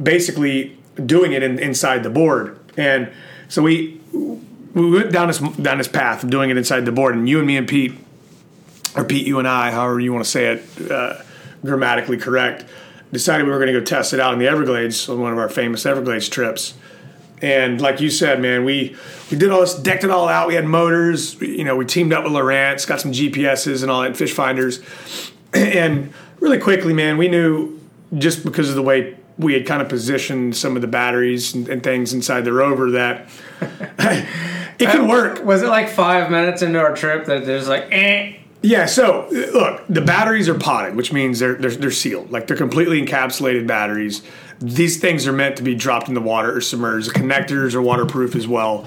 basically 0.00 0.78
doing 1.04 1.32
it 1.32 1.42
in, 1.42 1.58
inside 1.58 2.04
the 2.04 2.10
board, 2.10 2.60
and 2.76 3.10
so 3.48 3.60
we 3.60 4.00
we 4.12 4.90
went 4.90 5.10
down 5.10 5.26
this 5.26 5.38
down 5.38 5.78
this 5.78 5.88
path 5.88 6.22
of 6.22 6.30
doing 6.30 6.50
it 6.50 6.56
inside 6.56 6.84
the 6.84 6.92
board, 6.92 7.16
and 7.16 7.28
you 7.28 7.38
and 7.38 7.46
me 7.46 7.56
and 7.56 7.66
Pete 7.66 7.94
or 8.94 9.04
Pete, 9.04 9.26
you 9.26 9.40
and 9.40 9.48
I, 9.48 9.72
however 9.72 9.98
you 9.98 10.12
want 10.12 10.24
to 10.24 10.30
say 10.30 10.52
it, 10.52 10.90
uh, 10.92 11.23
grammatically 11.64 12.16
correct, 12.16 12.64
decided 13.12 13.46
we 13.46 13.52
were 13.52 13.58
going 13.58 13.72
to 13.72 13.78
go 13.78 13.84
test 13.84 14.12
it 14.12 14.20
out 14.20 14.32
in 14.32 14.38
the 14.38 14.48
Everglades 14.48 15.08
on 15.08 15.20
one 15.20 15.32
of 15.32 15.38
our 15.38 15.48
famous 15.48 15.86
Everglades 15.86 16.28
trips. 16.28 16.74
And 17.42 17.80
like 17.80 18.00
you 18.00 18.10
said, 18.10 18.40
man, 18.40 18.64
we 18.64 18.96
we 19.30 19.36
did 19.36 19.50
all 19.50 19.60
this, 19.60 19.74
decked 19.74 20.04
it 20.04 20.10
all 20.10 20.28
out. 20.28 20.48
We 20.48 20.54
had 20.54 20.64
motors, 20.64 21.40
you 21.40 21.64
know, 21.64 21.76
we 21.76 21.84
teamed 21.84 22.12
up 22.12 22.24
with 22.24 22.32
Lowrance, 22.32 22.86
got 22.86 23.00
some 23.00 23.12
GPSs 23.12 23.82
and 23.82 23.90
all 23.90 24.02
that, 24.02 24.16
fish 24.16 24.32
finders. 24.32 24.80
And 25.54 26.12
really 26.40 26.58
quickly, 26.58 26.92
man, 26.92 27.16
we 27.16 27.28
knew 27.28 27.78
just 28.18 28.44
because 28.44 28.68
of 28.68 28.74
the 28.74 28.82
way 28.82 29.16
we 29.38 29.54
had 29.54 29.66
kind 29.66 29.80
of 29.80 29.88
positioned 29.88 30.56
some 30.56 30.74
of 30.74 30.82
the 30.82 30.88
batteries 30.88 31.54
and, 31.54 31.68
and 31.68 31.80
things 31.80 32.12
inside 32.12 32.40
the 32.40 32.52
rover 32.52 32.90
that 32.90 33.28
it 34.80 34.90
could 34.90 35.08
work. 35.08 35.44
Was 35.44 35.62
it 35.62 35.68
like 35.68 35.88
five 35.88 36.28
minutes 36.28 36.62
into 36.62 36.80
our 36.80 36.94
trip 36.94 37.26
that 37.26 37.46
there's 37.46 37.68
like, 37.68 37.86
eh? 37.92 38.34
Yeah, 38.64 38.86
so 38.86 39.28
look, 39.30 39.84
the 39.90 40.00
batteries 40.00 40.48
are 40.48 40.58
potted, 40.58 40.96
which 40.96 41.12
means 41.12 41.38
they're, 41.38 41.54
they're 41.54 41.70
they're 41.70 41.90
sealed. 41.90 42.30
Like 42.30 42.46
they're 42.46 42.56
completely 42.56 43.04
encapsulated 43.04 43.66
batteries. 43.66 44.22
These 44.58 45.00
things 45.00 45.26
are 45.26 45.34
meant 45.34 45.58
to 45.58 45.62
be 45.62 45.74
dropped 45.74 46.08
in 46.08 46.14
the 46.14 46.22
water 46.22 46.56
or 46.56 46.62
submerged. 46.62 47.10
The 47.10 47.12
connectors 47.12 47.74
are 47.74 47.82
waterproof 47.82 48.34
as 48.34 48.48
well. 48.48 48.86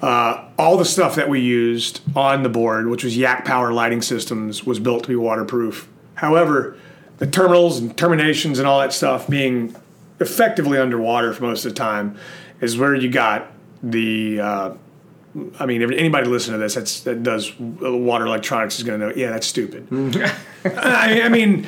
Uh, 0.00 0.44
all 0.56 0.76
the 0.76 0.84
stuff 0.84 1.16
that 1.16 1.28
we 1.28 1.40
used 1.40 2.00
on 2.14 2.44
the 2.44 2.48
board, 2.48 2.86
which 2.86 3.02
was 3.02 3.16
Yak 3.16 3.44
Power 3.44 3.72
lighting 3.72 4.02
systems, 4.02 4.64
was 4.64 4.78
built 4.78 5.02
to 5.02 5.08
be 5.08 5.16
waterproof. 5.16 5.88
However, 6.14 6.76
the 7.16 7.26
terminals 7.26 7.80
and 7.80 7.98
terminations 7.98 8.60
and 8.60 8.68
all 8.68 8.78
that 8.78 8.92
stuff 8.92 9.26
being 9.26 9.74
effectively 10.20 10.78
underwater 10.78 11.32
for 11.32 11.42
most 11.42 11.64
of 11.64 11.72
the 11.72 11.76
time 11.76 12.16
is 12.60 12.78
where 12.78 12.94
you 12.94 13.10
got 13.10 13.50
the 13.82 14.40
uh, 14.40 14.74
I 15.58 15.66
mean, 15.66 15.82
if 15.82 15.90
anybody 15.90 16.26
listen 16.26 16.52
to 16.52 16.58
this 16.58 16.74
that's, 16.74 17.00
that 17.00 17.22
does 17.22 17.58
water 17.58 18.26
electronics 18.26 18.78
is 18.78 18.84
going 18.84 19.00
to 19.00 19.06
know, 19.06 19.12
yeah, 19.14 19.30
that's 19.30 19.46
stupid. 19.46 19.86
I, 20.64 21.22
I 21.22 21.28
mean, 21.28 21.66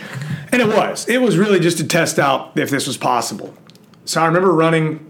and 0.53 0.61
it 0.61 0.69
was. 0.69 1.09
It 1.09 1.19
was 1.19 1.39
really 1.39 1.61
just 1.61 1.79
to 1.79 1.87
test 1.87 2.19
out 2.19 2.59
if 2.59 2.71
this 2.71 2.87
was 2.87 2.97
possible. 2.97 3.55
So 4.05 4.21
I 4.21 4.27
remember 4.27 4.53
running. 4.53 5.07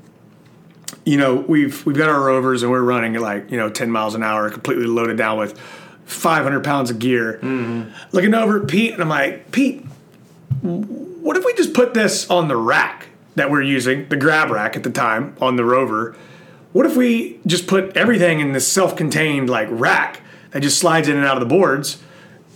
You 1.05 1.17
know, 1.17 1.37
we've 1.37 1.85
we've 1.87 1.97
got 1.97 2.09
our 2.11 2.21
rovers 2.21 2.63
and 2.63 2.71
we're 2.71 2.83
running 2.83 3.17
at 3.17 3.23
like 3.23 3.51
you 3.51 3.57
know 3.57 3.71
10 3.71 3.91
miles 3.91 4.15
an 4.15 4.23
hour, 4.23 4.51
completely 4.51 4.85
loaded 4.85 5.17
down 5.17 5.39
with 5.39 5.59
500 6.05 6.63
pounds 6.63 6.91
of 6.91 6.99
gear. 6.99 7.39
Mm-hmm. 7.43 7.91
Looking 8.13 8.35
over 8.35 8.63
at 8.63 8.69
Pete, 8.69 8.93
and 8.93 9.03
I'm 9.03 9.09
like, 9.09 9.51
Pete, 9.51 9.85
what 10.63 11.37
if 11.37 11.45
we 11.45 11.55
just 11.55 11.73
put 11.73 11.95
this 11.95 12.29
on 12.29 12.49
the 12.49 12.57
rack 12.57 13.07
that 13.37 13.51
we're 13.51 13.63
using, 13.63 14.09
the 14.09 14.17
grab 14.17 14.51
rack 14.51 14.77
at 14.77 14.83
the 14.83 14.91
time 14.91 15.37
on 15.41 15.57
the 15.57 15.65
rover? 15.65 16.17
What 16.73 16.87
if 16.87 16.97
we 16.97 17.41
just 17.47 17.67
put 17.67 17.97
everything 17.97 18.41
in 18.41 18.53
this 18.53 18.67
self-contained 18.67 19.51
like 19.51 19.69
rack 19.71 20.21
that 20.53 20.61
just 20.61 20.79
slides 20.79 21.09
in 21.09 21.17
and 21.17 21.27
out 21.27 21.37
of 21.37 21.41
the 21.41 21.53
boards, 21.53 22.03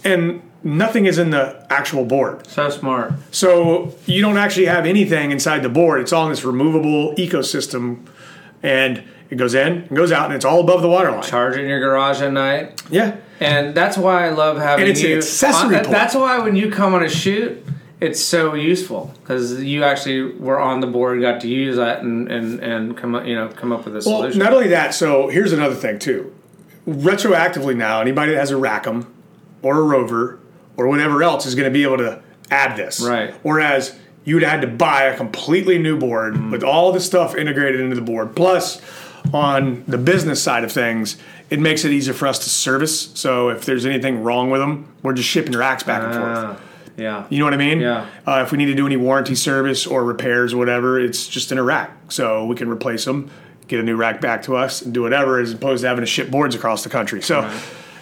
and 0.04 0.40
nothing 0.62 1.06
is 1.06 1.18
in 1.18 1.30
the 1.30 1.66
actual 1.70 2.04
board? 2.04 2.46
So 2.46 2.70
smart. 2.70 3.12
So 3.32 3.94
you 4.06 4.20
don't 4.20 4.36
actually 4.36 4.66
have 4.66 4.86
anything 4.86 5.32
inside 5.32 5.62
the 5.62 5.68
board. 5.68 6.00
It's 6.00 6.12
all 6.12 6.24
in 6.26 6.30
this 6.30 6.44
removable 6.44 7.14
ecosystem, 7.16 8.06
and 8.62 9.02
it 9.30 9.36
goes 9.36 9.54
in 9.54 9.82
and 9.82 9.96
goes 9.96 10.12
out, 10.12 10.26
and 10.26 10.34
it's 10.34 10.44
all 10.44 10.60
above 10.60 10.80
the 10.82 10.88
water 10.88 11.10
line. 11.10 11.22
Charge 11.22 11.56
in 11.56 11.66
your 11.66 11.80
garage 11.80 12.20
at 12.22 12.32
night. 12.32 12.82
Yeah, 12.90 13.16
And 13.40 13.74
that's 13.74 13.98
why 13.98 14.26
I 14.26 14.30
love 14.30 14.58
having 14.58 14.82
And 14.86 14.90
it's 14.90 15.02
an 15.02 15.12
accessory 15.12 15.76
uh, 15.76 15.80
port. 15.80 15.90
That's 15.90 16.14
why 16.14 16.38
when 16.38 16.54
you 16.54 16.70
come 16.70 16.94
on 16.94 17.02
a 17.02 17.08
shoot, 17.08 17.66
it's 18.04 18.22
so 18.22 18.54
useful 18.54 19.12
because 19.22 19.62
you 19.62 19.82
actually 19.84 20.22
were 20.36 20.58
on 20.60 20.80
the 20.80 20.86
board, 20.86 21.20
got 21.20 21.40
to 21.42 21.48
use 21.48 21.76
that, 21.76 22.02
and 22.02 22.30
and 22.30 22.60
and 22.60 22.96
come 22.96 23.14
up, 23.14 23.26
you 23.26 23.34
know, 23.34 23.48
come 23.48 23.72
up 23.72 23.84
with 23.84 23.94
a 23.94 24.08
Well, 24.08 24.18
solution. 24.20 24.38
not 24.38 24.52
only 24.52 24.68
that. 24.68 24.94
So 24.94 25.28
here's 25.28 25.52
another 25.52 25.74
thing 25.74 25.98
too. 25.98 26.32
Retroactively 26.86 27.76
now, 27.76 28.00
anybody 28.00 28.32
that 28.32 28.38
has 28.38 28.50
a 28.50 28.56
Rackham 28.56 29.12
or 29.62 29.78
a 29.78 29.82
Rover 29.82 30.38
or 30.76 30.86
whatever 30.88 31.22
else 31.22 31.46
is 31.46 31.54
going 31.54 31.64
to 31.68 31.72
be 31.72 31.82
able 31.82 31.98
to 31.98 32.22
add 32.50 32.76
this. 32.76 33.00
Right. 33.00 33.32
Whereas 33.42 33.96
you'd 34.24 34.42
had 34.42 34.60
to 34.60 34.66
buy 34.66 35.04
a 35.04 35.16
completely 35.16 35.78
new 35.78 35.98
board 35.98 36.34
Mm-hmm. 36.34 36.50
with 36.50 36.62
all 36.62 36.92
the 36.92 37.00
stuff 37.00 37.34
integrated 37.34 37.80
into 37.80 37.94
the 37.96 38.02
board. 38.02 38.36
Plus, 38.36 38.80
on 39.32 39.84
the 39.88 39.96
business 39.98 40.42
side 40.42 40.64
of 40.64 40.70
things, 40.72 41.16
it 41.50 41.58
makes 41.58 41.84
it 41.84 41.92
easier 41.92 42.12
for 42.14 42.26
us 42.26 42.38
to 42.40 42.50
service. 42.50 43.10
So 43.14 43.48
if 43.48 43.64
there's 43.64 43.86
anything 43.86 44.22
wrong 44.22 44.50
with 44.50 44.60
them, 44.60 44.86
we're 45.02 45.14
just 45.14 45.28
shipping 45.28 45.52
your 45.52 45.60
racks 45.60 45.82
back 45.82 46.02
and 46.02 46.14
forth. 46.14 46.60
Ah, 46.98 47.00
yeah. 47.00 47.26
You 47.28 47.38
know 47.38 47.44
what 47.44 47.54
I 47.54 47.58
mean? 47.58 47.80
Yeah. 47.80 48.06
Uh, 48.26 48.42
if 48.44 48.52
we 48.52 48.58
need 48.58 48.66
to 48.66 48.74
do 48.74 48.86
any 48.86 48.96
warranty 48.96 49.34
service 49.34 49.86
or 49.86 50.04
repairs 50.04 50.52
or 50.52 50.58
whatever, 50.58 50.98
it's 51.00 51.26
just 51.28 51.52
in 51.52 51.58
a 51.58 51.62
rack. 51.62 51.90
So 52.08 52.46
we 52.46 52.54
can 52.56 52.68
replace 52.68 53.04
them, 53.04 53.30
get 53.68 53.80
a 53.80 53.82
new 53.82 53.96
rack 53.96 54.20
back 54.20 54.42
to 54.44 54.56
us, 54.56 54.82
and 54.82 54.92
do 54.94 55.02
whatever, 55.02 55.38
as 55.40 55.52
opposed 55.52 55.82
to 55.82 55.88
having 55.88 56.02
to 56.02 56.06
ship 56.06 56.30
boards 56.30 56.54
across 56.54 56.84
the 56.84 56.90
country. 56.90 57.20
So 57.22 57.50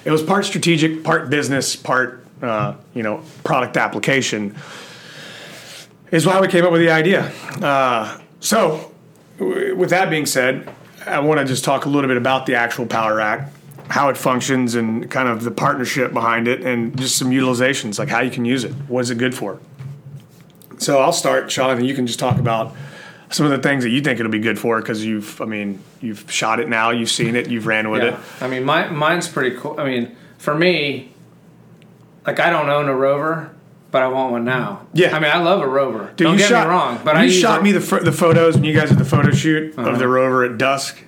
it 0.04 0.10
was 0.10 0.22
part 0.22 0.44
strategic, 0.44 1.04
part 1.04 1.30
business, 1.30 1.74
part 1.76 2.24
uh, 2.42 2.74
you 2.94 3.02
know 3.02 3.22
product 3.44 3.76
application. 3.76 4.54
Is 6.10 6.26
why 6.26 6.40
we 6.40 6.48
came 6.48 6.64
up 6.64 6.72
with 6.72 6.82
the 6.82 6.90
idea. 6.90 7.32
Uh, 7.62 8.18
so, 8.40 8.92
w- 9.38 9.74
with 9.74 9.88
that 9.90 10.10
being 10.10 10.26
said, 10.26 10.68
I 11.06 11.20
want 11.20 11.40
to 11.40 11.46
just 11.46 11.64
talk 11.64 11.86
a 11.86 11.88
little 11.88 12.08
bit 12.08 12.18
about 12.18 12.44
the 12.44 12.54
actual 12.56 12.84
power 12.84 13.14
rack, 13.16 13.50
how 13.92 14.08
it 14.08 14.16
functions, 14.16 14.74
and 14.74 15.10
kind 15.10 15.28
of 15.28 15.44
the 15.44 15.50
partnership 15.50 16.14
behind 16.14 16.48
it, 16.48 16.62
and 16.62 16.96
just 16.96 17.16
some 17.16 17.30
utilizations, 17.30 17.98
like 17.98 18.08
how 18.08 18.20
you 18.20 18.30
can 18.30 18.46
use 18.46 18.64
it. 18.64 18.72
What 18.88 19.00
is 19.00 19.10
it 19.10 19.18
good 19.18 19.34
for? 19.34 19.60
So 20.78 20.98
I'll 20.98 21.12
start, 21.12 21.52
Sean, 21.52 21.76
and 21.76 21.86
you 21.86 21.94
can 21.94 22.06
just 22.06 22.18
talk 22.18 22.38
about 22.38 22.74
some 23.28 23.44
of 23.44 23.52
the 23.52 23.58
things 23.58 23.84
that 23.84 23.90
you 23.90 24.00
think 24.00 24.18
it'll 24.18 24.32
be 24.32 24.38
good 24.38 24.58
for, 24.58 24.80
because 24.80 25.04
you've, 25.04 25.38
I 25.42 25.44
mean, 25.44 25.78
you've 26.00 26.24
shot 26.32 26.58
it 26.58 26.70
now, 26.70 26.88
you've 26.88 27.10
seen 27.10 27.36
it, 27.36 27.50
you've 27.50 27.66
ran 27.66 27.90
with 27.90 28.02
Yeah. 28.02 28.14
it. 28.14 28.20
I 28.40 28.48
mean, 28.48 28.64
my, 28.64 28.88
mine's 28.88 29.28
pretty 29.28 29.56
cool. 29.58 29.78
I 29.78 29.84
mean, 29.84 30.16
for 30.38 30.54
me, 30.54 31.12
like 32.26 32.40
I 32.40 32.48
don't 32.48 32.70
own 32.70 32.88
a 32.88 32.94
rover, 32.94 33.54
but 33.90 34.02
I 34.02 34.08
want 34.08 34.32
one 34.32 34.44
now. 34.46 34.86
Yeah. 34.94 35.14
I 35.14 35.20
mean, 35.20 35.30
I 35.30 35.38
love 35.38 35.60
a 35.60 35.68
rover. 35.68 36.12
Dude, 36.16 36.24
don't 36.24 36.32
you 36.32 36.38
get 36.38 36.48
shot, 36.48 36.66
me 36.66 36.70
wrong, 36.70 37.00
but 37.04 37.14
you 37.16 37.22
I 37.22 37.28
shot 37.28 37.60
a- 37.60 37.62
me 37.62 37.72
the 37.72 38.00
the 38.02 38.12
photos 38.12 38.54
when 38.54 38.64
you 38.64 38.74
guys 38.74 38.88
did 38.88 38.96
the 38.98 39.04
photo 39.04 39.32
shoot 39.32 39.76
of 39.76 39.84
the 39.84 39.90
uh-huh. 39.90 40.06
rover 40.06 40.44
at 40.44 40.56
dusk. 40.56 41.04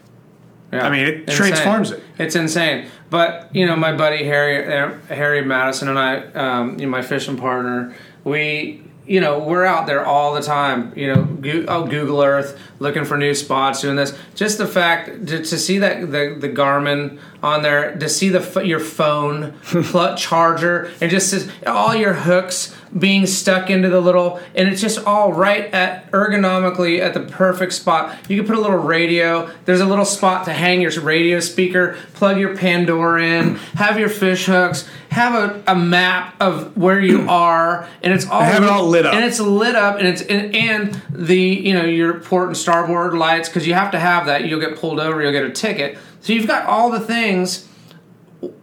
Yeah. 0.74 0.86
I 0.86 0.90
mean, 0.90 1.06
it 1.06 1.14
Insane. 1.20 1.36
transforms 1.36 1.90
it. 1.92 2.02
It's 2.18 2.36
insane. 2.36 2.86
But 3.10 3.54
you 3.54 3.66
know, 3.66 3.76
my 3.76 3.92
buddy 3.96 4.24
Harry 4.24 4.72
uh, 4.72 4.96
Harry 5.08 5.44
Madison 5.44 5.88
and 5.88 5.98
I, 5.98 6.22
um, 6.32 6.78
you 6.78 6.86
know, 6.86 6.90
my 6.90 7.02
fishing 7.02 7.36
partner, 7.36 7.94
we. 8.24 8.80
You 9.06 9.20
know, 9.20 9.38
we're 9.38 9.66
out 9.66 9.86
there 9.86 10.02
all 10.02 10.32
the 10.32 10.40
time. 10.40 10.90
You 10.96 11.14
know, 11.14 11.24
go, 11.24 11.66
oh, 11.68 11.86
Google 11.86 12.22
Earth, 12.22 12.58
looking 12.78 13.04
for 13.04 13.18
new 13.18 13.34
spots, 13.34 13.82
doing 13.82 13.96
this. 13.96 14.16
Just 14.34 14.56
the 14.56 14.66
fact 14.66 15.26
to, 15.26 15.44
to 15.44 15.58
see 15.58 15.76
that 15.76 16.10
the 16.10 16.34
the 16.40 16.48
Garmin 16.48 17.20
on 17.44 17.62
there, 17.62 17.94
to 17.96 18.08
see 18.08 18.30
the 18.30 18.62
your 18.64 18.80
phone 18.80 19.52
pl- 19.62 20.16
charger, 20.16 20.90
and 21.00 21.10
just 21.10 21.48
all 21.66 21.94
your 21.94 22.14
hooks 22.14 22.74
being 22.98 23.26
stuck 23.26 23.70
into 23.70 23.88
the 23.88 24.00
little, 24.00 24.40
and 24.54 24.68
it's 24.68 24.80
just 24.80 25.04
all 25.04 25.32
right 25.32 25.64
at 25.74 26.10
ergonomically 26.12 27.00
at 27.00 27.12
the 27.12 27.20
perfect 27.20 27.72
spot. 27.72 28.16
You 28.28 28.36
can 28.36 28.46
put 28.46 28.56
a 28.56 28.60
little 28.60 28.78
radio. 28.78 29.50
There's 29.64 29.80
a 29.80 29.86
little 29.86 30.04
spot 30.04 30.44
to 30.46 30.52
hang 30.52 30.80
your 30.80 30.92
radio 31.00 31.40
speaker. 31.40 31.98
Plug 32.14 32.38
your 32.38 32.56
Pandora 32.56 33.24
in. 33.24 33.54
Have 33.74 33.98
your 33.98 34.08
fish 34.08 34.46
hooks. 34.46 34.88
Have 35.10 35.34
a, 35.34 35.72
a 35.72 35.74
map 35.74 36.36
of 36.40 36.76
where 36.76 37.00
you 37.00 37.22
are, 37.28 37.88
and 38.02 38.12
it's 38.12 38.28
all 38.28 38.42
Have 38.42 38.62
it 38.62 38.68
all 38.68 38.86
lit 38.86 39.06
up. 39.06 39.14
And 39.14 39.24
it's 39.24 39.40
lit 39.40 39.74
up, 39.74 39.98
and 39.98 40.06
it's 40.06 40.22
and, 40.22 40.54
and 40.54 41.02
the 41.10 41.38
you 41.38 41.74
know 41.74 41.84
your 41.84 42.20
port 42.20 42.48
and 42.48 42.56
starboard 42.56 43.14
lights 43.14 43.48
because 43.48 43.66
you 43.66 43.74
have 43.74 43.90
to 43.90 43.98
have 43.98 44.26
that. 44.26 44.44
You'll 44.44 44.60
get 44.60 44.78
pulled 44.78 45.00
over. 45.00 45.20
You'll 45.20 45.32
get 45.32 45.44
a 45.44 45.50
ticket. 45.50 45.98
So 46.24 46.32
you've 46.32 46.46
got 46.46 46.64
all 46.64 46.90
the 46.90 47.00
things 47.00 47.33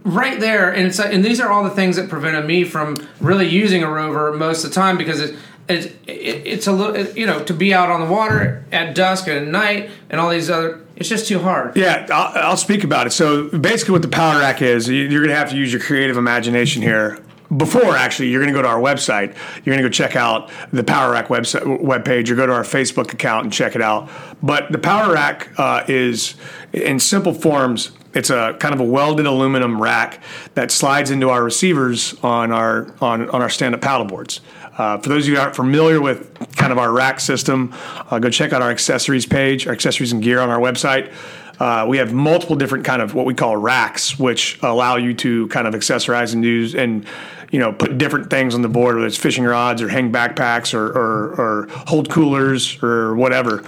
right 0.03 0.39
there 0.39 0.69
and 0.71 0.87
it's 0.87 0.99
and 0.99 1.23
these 1.25 1.39
are 1.39 1.51
all 1.51 1.63
the 1.63 1.69
things 1.69 1.95
that 1.95 2.09
prevented 2.09 2.45
me 2.45 2.63
from 2.63 2.95
really 3.19 3.47
using 3.47 3.83
a 3.83 3.89
rover 3.89 4.31
most 4.33 4.63
of 4.63 4.69
the 4.69 4.75
time 4.75 4.97
because 4.97 5.19
it, 5.19 5.35
it, 5.67 5.85
it 6.07 6.45
it's 6.45 6.67
a 6.67 6.71
little 6.71 6.95
it, 6.95 7.17
you 7.17 7.25
know 7.25 7.43
to 7.43 7.53
be 7.53 7.73
out 7.73 7.89
on 7.89 7.99
the 7.99 8.05
water 8.05 8.63
at 8.71 8.93
dusk 8.93 9.27
and 9.27 9.37
at 9.37 9.47
night 9.47 9.89
and 10.09 10.19
all 10.21 10.29
these 10.29 10.49
other 10.49 10.81
it's 10.95 11.09
just 11.09 11.27
too 11.27 11.39
hard 11.39 11.75
Yeah, 11.75 12.05
I'll, 12.11 12.49
I'll 12.49 12.57
speak 12.57 12.83
about 12.83 13.07
it. 13.07 13.09
So 13.11 13.49
basically, 13.57 13.93
what 13.93 14.03
the 14.03 14.07
power 14.07 14.37
rack 14.39 14.61
is, 14.61 14.87
you- 14.87 15.05
you're 15.07 15.21
going 15.21 15.29
to 15.33 15.35
have 15.35 15.49
to 15.49 15.57
use 15.57 15.73
your 15.73 15.81
creative 15.81 16.15
imagination 16.15 16.83
here. 16.83 17.17
Before 17.57 17.97
actually, 17.97 18.29
you're 18.29 18.39
going 18.39 18.53
to 18.53 18.57
go 18.57 18.61
to 18.61 18.67
our 18.67 18.79
website. 18.79 19.33
You're 19.65 19.73
going 19.75 19.79
to 19.79 19.83
go 19.83 19.89
check 19.89 20.15
out 20.15 20.51
the 20.71 20.83
Power 20.83 21.13
Rac 21.13 21.29
website 21.29 21.63
webpage, 21.81 22.29
or 22.29 22.35
go 22.35 22.45
to 22.45 22.53
our 22.53 22.61
Facebook 22.63 23.13
account 23.13 23.45
and 23.45 23.51
check 23.51 23.75
it 23.75 23.81
out. 23.81 24.09
But 24.43 24.71
the 24.71 24.77
Power 24.77 25.11
Rac 25.13 25.49
uh, 25.57 25.83
is, 25.87 26.35
in 26.71 26.99
simple 26.99 27.33
forms, 27.33 27.91
it's 28.13 28.29
a 28.29 28.55
kind 28.59 28.73
of 28.73 28.79
a 28.79 28.83
welded 28.83 29.25
aluminum 29.25 29.81
rack 29.81 30.21
that 30.53 30.71
slides 30.71 31.11
into 31.11 31.29
our 31.29 31.43
receivers 31.43 32.13
on 32.23 32.51
our 32.51 32.93
on 33.01 33.29
on 33.29 33.41
our 33.41 33.49
stand-up 33.49 33.81
paddle 33.81 34.05
boards. 34.05 34.41
Uh, 34.77 34.97
for 34.97 35.09
those 35.09 35.25
of 35.25 35.29
you 35.29 35.35
who 35.35 35.41
aren't 35.41 35.55
familiar 35.55 36.01
with 36.01 36.33
kind 36.55 36.71
of 36.71 36.77
our 36.77 36.91
rack 36.91 37.19
system, 37.19 37.73
uh, 38.09 38.19
go 38.19 38.29
check 38.29 38.53
out 38.53 38.61
our 38.61 38.71
accessories 38.71 39.25
page, 39.25 39.67
our 39.67 39.73
accessories 39.73 40.11
and 40.11 40.23
gear 40.23 40.39
on 40.39 40.49
our 40.49 40.59
website. 40.59 41.13
Uh, 41.59 41.85
we 41.87 41.97
have 41.97 42.11
multiple 42.11 42.55
different 42.55 42.83
kind 42.83 43.01
of 43.01 43.13
what 43.13 43.25
we 43.25 43.35
call 43.35 43.55
racks, 43.55 44.17
which 44.17 44.57
allow 44.63 44.95
you 44.95 45.13
to 45.13 45.47
kind 45.49 45.67
of 45.67 45.75
accessorize 45.75 46.33
and 46.33 46.43
use 46.43 46.73
and 46.73 47.05
you 47.51 47.59
know 47.59 47.71
put 47.71 47.97
different 47.97 48.29
things 48.29 48.55
on 48.55 48.61
the 48.61 48.69
board, 48.69 48.95
whether 48.95 49.05
it's 49.05 49.17
fishing 49.17 49.43
rods 49.43 49.81
or 49.81 49.87
hang 49.89 50.11
backpacks 50.11 50.73
or 50.73 50.87
or, 50.87 51.35
or 51.39 51.67
hold 51.87 52.09
coolers 52.09 52.81
or 52.81 53.15
whatever. 53.15 53.63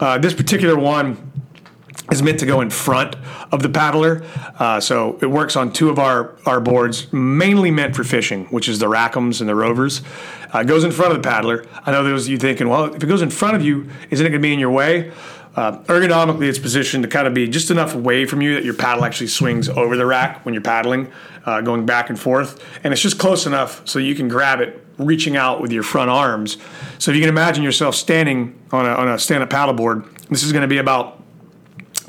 Uh, 0.00 0.18
this 0.18 0.34
particular 0.34 0.76
one 0.78 1.31
is 2.12 2.22
meant 2.22 2.38
to 2.40 2.46
go 2.46 2.60
in 2.60 2.70
front 2.70 3.16
of 3.50 3.62
the 3.62 3.68
paddler. 3.68 4.22
Uh, 4.58 4.78
so 4.78 5.18
it 5.20 5.26
works 5.26 5.56
on 5.56 5.72
two 5.72 5.88
of 5.88 5.98
our, 5.98 6.36
our 6.46 6.60
boards, 6.60 7.12
mainly 7.12 7.70
meant 7.70 7.96
for 7.96 8.04
fishing, 8.04 8.44
which 8.46 8.68
is 8.68 8.78
the 8.78 8.86
Rackhams 8.86 9.40
and 9.40 9.48
the 9.48 9.54
Rovers. 9.54 10.02
Uh, 10.54 10.60
it 10.60 10.66
goes 10.66 10.84
in 10.84 10.92
front 10.92 11.12
of 11.12 11.22
the 11.22 11.28
paddler. 11.28 11.66
I 11.84 11.90
know 11.90 12.04
there's 12.04 12.28
you 12.28 12.38
thinking, 12.38 12.68
well, 12.68 12.94
if 12.94 13.02
it 13.02 13.06
goes 13.06 13.22
in 13.22 13.30
front 13.30 13.56
of 13.56 13.62
you, 13.62 13.88
isn't 14.10 14.24
it 14.24 14.28
going 14.28 14.40
to 14.40 14.46
be 14.46 14.52
in 14.52 14.60
your 14.60 14.70
way? 14.70 15.10
Uh, 15.54 15.78
ergonomically, 15.82 16.48
it's 16.48 16.58
positioned 16.58 17.02
to 17.02 17.08
kind 17.08 17.26
of 17.26 17.34
be 17.34 17.46
just 17.46 17.70
enough 17.70 17.94
away 17.94 18.24
from 18.24 18.40
you 18.40 18.54
that 18.54 18.64
your 18.64 18.74
paddle 18.74 19.04
actually 19.04 19.26
swings 19.26 19.68
over 19.68 19.96
the 19.96 20.06
rack 20.06 20.44
when 20.44 20.54
you're 20.54 20.62
paddling, 20.62 21.10
uh, 21.44 21.60
going 21.60 21.84
back 21.84 22.08
and 22.08 22.18
forth. 22.18 22.62
And 22.84 22.92
it's 22.92 23.02
just 23.02 23.18
close 23.18 23.46
enough 23.46 23.86
so 23.86 23.98
you 23.98 24.14
can 24.14 24.28
grab 24.28 24.60
it 24.60 24.84
reaching 24.98 25.36
out 25.36 25.60
with 25.60 25.72
your 25.72 25.82
front 25.82 26.10
arms. 26.10 26.56
So 26.98 27.10
if 27.10 27.16
you 27.16 27.22
can 27.22 27.28
imagine 27.28 27.64
yourself 27.64 27.94
standing 27.94 28.58
on 28.70 28.86
a, 28.86 28.90
on 28.90 29.08
a 29.08 29.18
stand-up 29.18 29.50
paddleboard, 29.50 30.28
this 30.28 30.42
is 30.42 30.52
going 30.52 30.62
to 30.62 30.68
be 30.68 30.78
about 30.78 31.21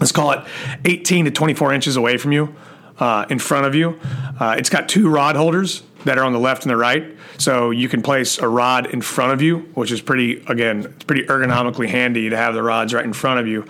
let's 0.03 0.12
call 0.12 0.31
it 0.31 0.43
18 0.83 1.24
to 1.24 1.31
24 1.31 1.72
inches 1.72 1.95
away 1.95 2.17
from 2.17 2.33
you, 2.33 2.53
uh, 3.00 3.25
in 3.29 3.39
front 3.39 3.65
of 3.65 3.74
you. 3.74 3.98
Uh, 4.38 4.53
it's 4.57 4.69
got 4.69 4.89
two 4.89 5.10
rod 5.10 5.38
holders 5.38 5.81
that 6.03 6.17
are 6.17 6.25
on 6.25 6.33
the 6.33 6.39
left 6.39 6.63
and 6.63 6.69
the 6.69 6.75
right, 6.75 7.15
so 7.38 7.72
you 7.72 7.88
can 7.88 8.01
place 8.01 8.38
a 8.38 8.48
rod 8.48 8.88
in 8.88 9.01
front 9.01 9.31
of 9.31 9.41
you, 9.41 9.60
which 9.75 9.93
is 9.93 10.01
pretty 10.01 10.43
again, 10.48 10.81
it's 10.81 11.05
pretty 11.05 11.24
ergonomically 11.24 11.88
handy 11.88 12.29
to 12.29 12.36
have 12.36 12.53
the 12.53 12.62
rods 12.62 12.93
right 12.93 13.05
in 13.05 13.13
front 13.13 13.39
of 13.39 13.48
you. 13.48 13.65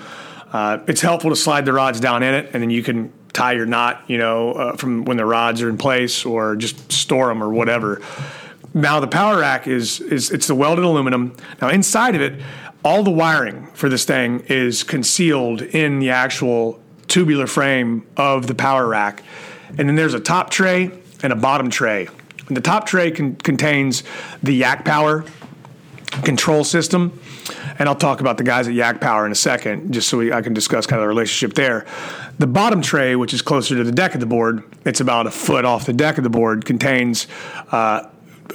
Uh, 0.51 0.79
it's 0.87 1.01
helpful 1.01 1.29
to 1.29 1.35
slide 1.35 1.65
the 1.65 1.73
rods 1.73 1.99
down 1.99 2.23
in 2.23 2.33
it, 2.33 2.49
and 2.51 2.63
then 2.63 2.71
you 2.71 2.81
can 2.81 3.13
tie 3.31 3.51
your 3.51 3.67
knot, 3.67 4.03
you 4.07 4.17
know, 4.17 4.53
uh, 4.53 4.75
from 4.75 5.05
when 5.05 5.17
the 5.17 5.25
rods 5.25 5.61
are 5.61 5.69
in 5.69 5.77
place, 5.77 6.25
or 6.25 6.55
just 6.55 6.91
store 6.91 7.27
them 7.27 7.43
or 7.43 7.49
whatever. 7.49 8.01
Now 8.73 8.99
the 8.99 9.07
power 9.07 9.37
rack 9.39 9.67
is 9.67 9.99
is 9.99 10.31
it's 10.31 10.47
the 10.47 10.55
welded 10.55 10.83
aluminum. 10.83 11.35
Now 11.61 11.69
inside 11.69 12.15
of 12.15 12.21
it, 12.21 12.41
all 12.83 13.03
the 13.03 13.11
wiring 13.11 13.67
for 13.73 13.89
this 13.89 14.05
thing 14.05 14.41
is 14.47 14.83
concealed 14.83 15.61
in 15.61 15.99
the 15.99 16.09
actual 16.09 16.79
tubular 17.07 17.47
frame 17.47 18.05
of 18.17 18.47
the 18.47 18.55
power 18.55 18.87
rack. 18.87 19.23
And 19.69 19.87
then 19.87 19.95
there's 19.95 20.13
a 20.13 20.19
top 20.19 20.49
tray 20.49 20.91
and 21.21 21.33
a 21.33 21.35
bottom 21.35 21.69
tray. 21.69 22.07
And 22.47 22.57
the 22.57 22.61
top 22.61 22.85
tray 22.85 23.11
con- 23.11 23.35
contains 23.37 24.03
the 24.41 24.53
Yak 24.53 24.83
Power 24.83 25.23
control 26.23 26.63
system. 26.63 27.19
And 27.79 27.89
I'll 27.89 27.95
talk 27.95 28.19
about 28.19 28.37
the 28.37 28.43
guys 28.43 28.67
at 28.67 28.73
Yak 28.73 29.01
Power 29.01 29.25
in 29.25 29.31
a 29.31 29.35
second, 29.35 29.93
just 29.93 30.09
so 30.09 30.19
we, 30.19 30.31
I 30.31 30.41
can 30.41 30.53
discuss 30.53 30.85
kind 30.85 30.99
of 30.99 31.05
the 31.05 31.07
relationship 31.07 31.55
there. 31.55 31.85
The 32.37 32.47
bottom 32.47 32.81
tray, 32.81 33.15
which 33.15 33.33
is 33.33 33.41
closer 33.41 33.75
to 33.75 33.83
the 33.83 33.91
deck 33.91 34.13
of 34.13 34.19
the 34.19 34.25
board, 34.25 34.63
it's 34.85 35.01
about 35.01 35.27
a 35.27 35.31
foot 35.31 35.65
off 35.65 35.85
the 35.85 35.93
deck 35.93 36.17
of 36.17 36.23
the 36.23 36.29
board, 36.29 36.65
contains 36.65 37.27
uh, 37.71 38.07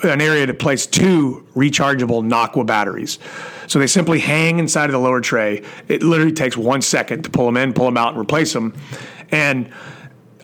an 0.03 0.21
area 0.21 0.47
to 0.47 0.55
place 0.55 0.87
two 0.87 1.47
rechargeable 1.57 2.23
Nocqua 2.25 2.65
batteries. 2.67 3.19
So 3.67 3.79
they 3.79 3.87
simply 3.87 4.19
hang 4.21 4.59
inside 4.59 4.87
of 4.87 4.93
the 4.93 4.99
lower 4.99 5.21
tray. 5.21 5.63
It 5.89 6.03
literally 6.03 6.33
takes 6.33 6.57
one 6.57 6.81
second 6.83 7.23
to 7.25 7.31
pull 7.31 7.47
them 7.47 7.57
in, 7.57 7.73
pull 7.73 7.87
them 7.87 7.97
out, 7.97 8.11
and 8.11 8.19
replace 8.21 8.53
them. 8.53 8.75
And 9.31 9.71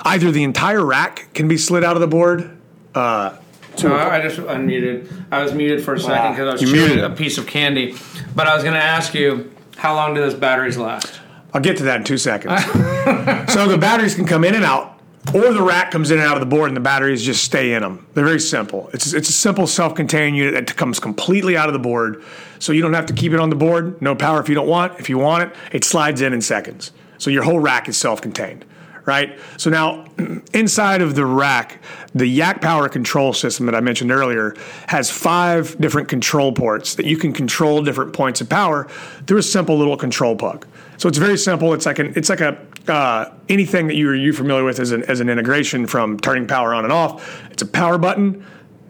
either 0.02 0.30
the 0.30 0.42
entire 0.44 0.84
rack 0.84 1.32
can 1.34 1.48
be 1.48 1.56
slid 1.56 1.84
out 1.84 1.96
of 1.96 2.00
the 2.00 2.06
board. 2.08 2.58
Uh, 2.94 3.36
So 3.76 3.94
I 3.94 4.18
I 4.18 4.20
just 4.22 4.38
unmuted. 4.38 5.08
I 5.32 5.42
was 5.42 5.52
muted 5.54 5.84
for 5.84 5.94
a 5.94 6.00
second 6.00 6.32
because 6.32 6.48
I 6.48 6.52
was 6.52 6.62
You 6.62 6.68
chewing 6.68 6.86
muted. 6.96 7.04
a 7.04 7.10
piece 7.10 7.38
of 7.38 7.46
candy. 7.46 7.94
But 8.36 8.46
I 8.46 8.54
was 8.54 8.62
going 8.62 8.74
to 8.74 8.82
ask 8.82 9.14
you, 9.14 9.50
how 9.76 9.94
long 9.94 10.14
do 10.14 10.20
those 10.20 10.34
batteries 10.34 10.76
last? 10.76 11.20
I'll 11.52 11.60
get 11.60 11.76
to 11.78 11.84
that 11.84 11.96
in 11.98 12.04
two 12.04 12.18
seconds. 12.18 12.62
so 13.52 13.66
the 13.68 13.78
batteries 13.78 14.14
can 14.14 14.26
come 14.26 14.44
in 14.44 14.54
and 14.54 14.64
out, 14.64 14.93
or 15.32 15.52
the 15.52 15.62
rack 15.62 15.90
comes 15.90 16.10
in 16.10 16.18
and 16.18 16.26
out 16.26 16.36
of 16.36 16.40
the 16.40 16.46
board, 16.46 16.68
and 16.68 16.76
the 16.76 16.80
batteries 16.80 17.22
just 17.22 17.44
stay 17.44 17.72
in 17.72 17.82
them. 17.82 18.06
They're 18.14 18.24
very 18.24 18.40
simple. 18.40 18.90
It's 18.92 19.12
it's 19.12 19.28
a 19.28 19.32
simple 19.32 19.66
self-contained 19.66 20.36
unit 20.36 20.54
that 20.54 20.76
comes 20.76 21.00
completely 21.00 21.56
out 21.56 21.68
of 21.68 21.72
the 21.72 21.78
board, 21.78 22.22
so 22.58 22.72
you 22.72 22.82
don't 22.82 22.94
have 22.94 23.06
to 23.06 23.14
keep 23.14 23.32
it 23.32 23.40
on 23.40 23.50
the 23.50 23.56
board. 23.56 24.00
No 24.02 24.14
power 24.14 24.40
if 24.40 24.48
you 24.48 24.54
don't 24.54 24.68
want. 24.68 25.00
If 25.00 25.08
you 25.08 25.18
want 25.18 25.44
it, 25.44 25.56
it 25.72 25.84
slides 25.84 26.20
in 26.20 26.32
in 26.32 26.42
seconds. 26.42 26.92
So 27.18 27.30
your 27.30 27.42
whole 27.44 27.58
rack 27.58 27.88
is 27.88 27.96
self-contained. 27.96 28.64
Right. 29.06 29.38
So 29.58 29.68
now, 29.68 30.06
inside 30.54 31.02
of 31.02 31.14
the 31.14 31.26
rack, 31.26 31.82
the 32.14 32.26
Yak 32.26 32.62
Power 32.62 32.88
control 32.88 33.34
system 33.34 33.66
that 33.66 33.74
I 33.74 33.80
mentioned 33.80 34.10
earlier 34.10 34.56
has 34.88 35.10
five 35.10 35.78
different 35.78 36.08
control 36.08 36.52
ports 36.52 36.94
that 36.94 37.04
you 37.04 37.18
can 37.18 37.34
control 37.34 37.82
different 37.82 38.14
points 38.14 38.40
of 38.40 38.48
power 38.48 38.88
through 39.26 39.38
a 39.38 39.42
simple 39.42 39.76
little 39.76 39.98
control 39.98 40.36
plug. 40.36 40.66
So 40.96 41.08
it's 41.08 41.18
very 41.18 41.36
simple. 41.36 41.74
It's 41.74 41.84
like 41.84 41.98
an 41.98 42.14
it's 42.16 42.30
like 42.30 42.40
a 42.40 42.58
uh, 42.88 43.30
anything 43.48 43.86
that 43.86 43.94
you 43.94 44.08
are 44.08 44.14
you 44.14 44.32
familiar 44.32 44.64
with 44.64 44.78
as 44.78 44.92
an 44.92 45.02
as 45.04 45.20
an 45.20 45.28
integration 45.28 45.86
from 45.86 46.18
turning 46.18 46.46
power 46.46 46.74
on 46.74 46.84
and 46.84 46.92
off. 46.92 47.42
It's 47.50 47.62
a 47.62 47.66
power 47.66 47.98
button, 47.98 48.44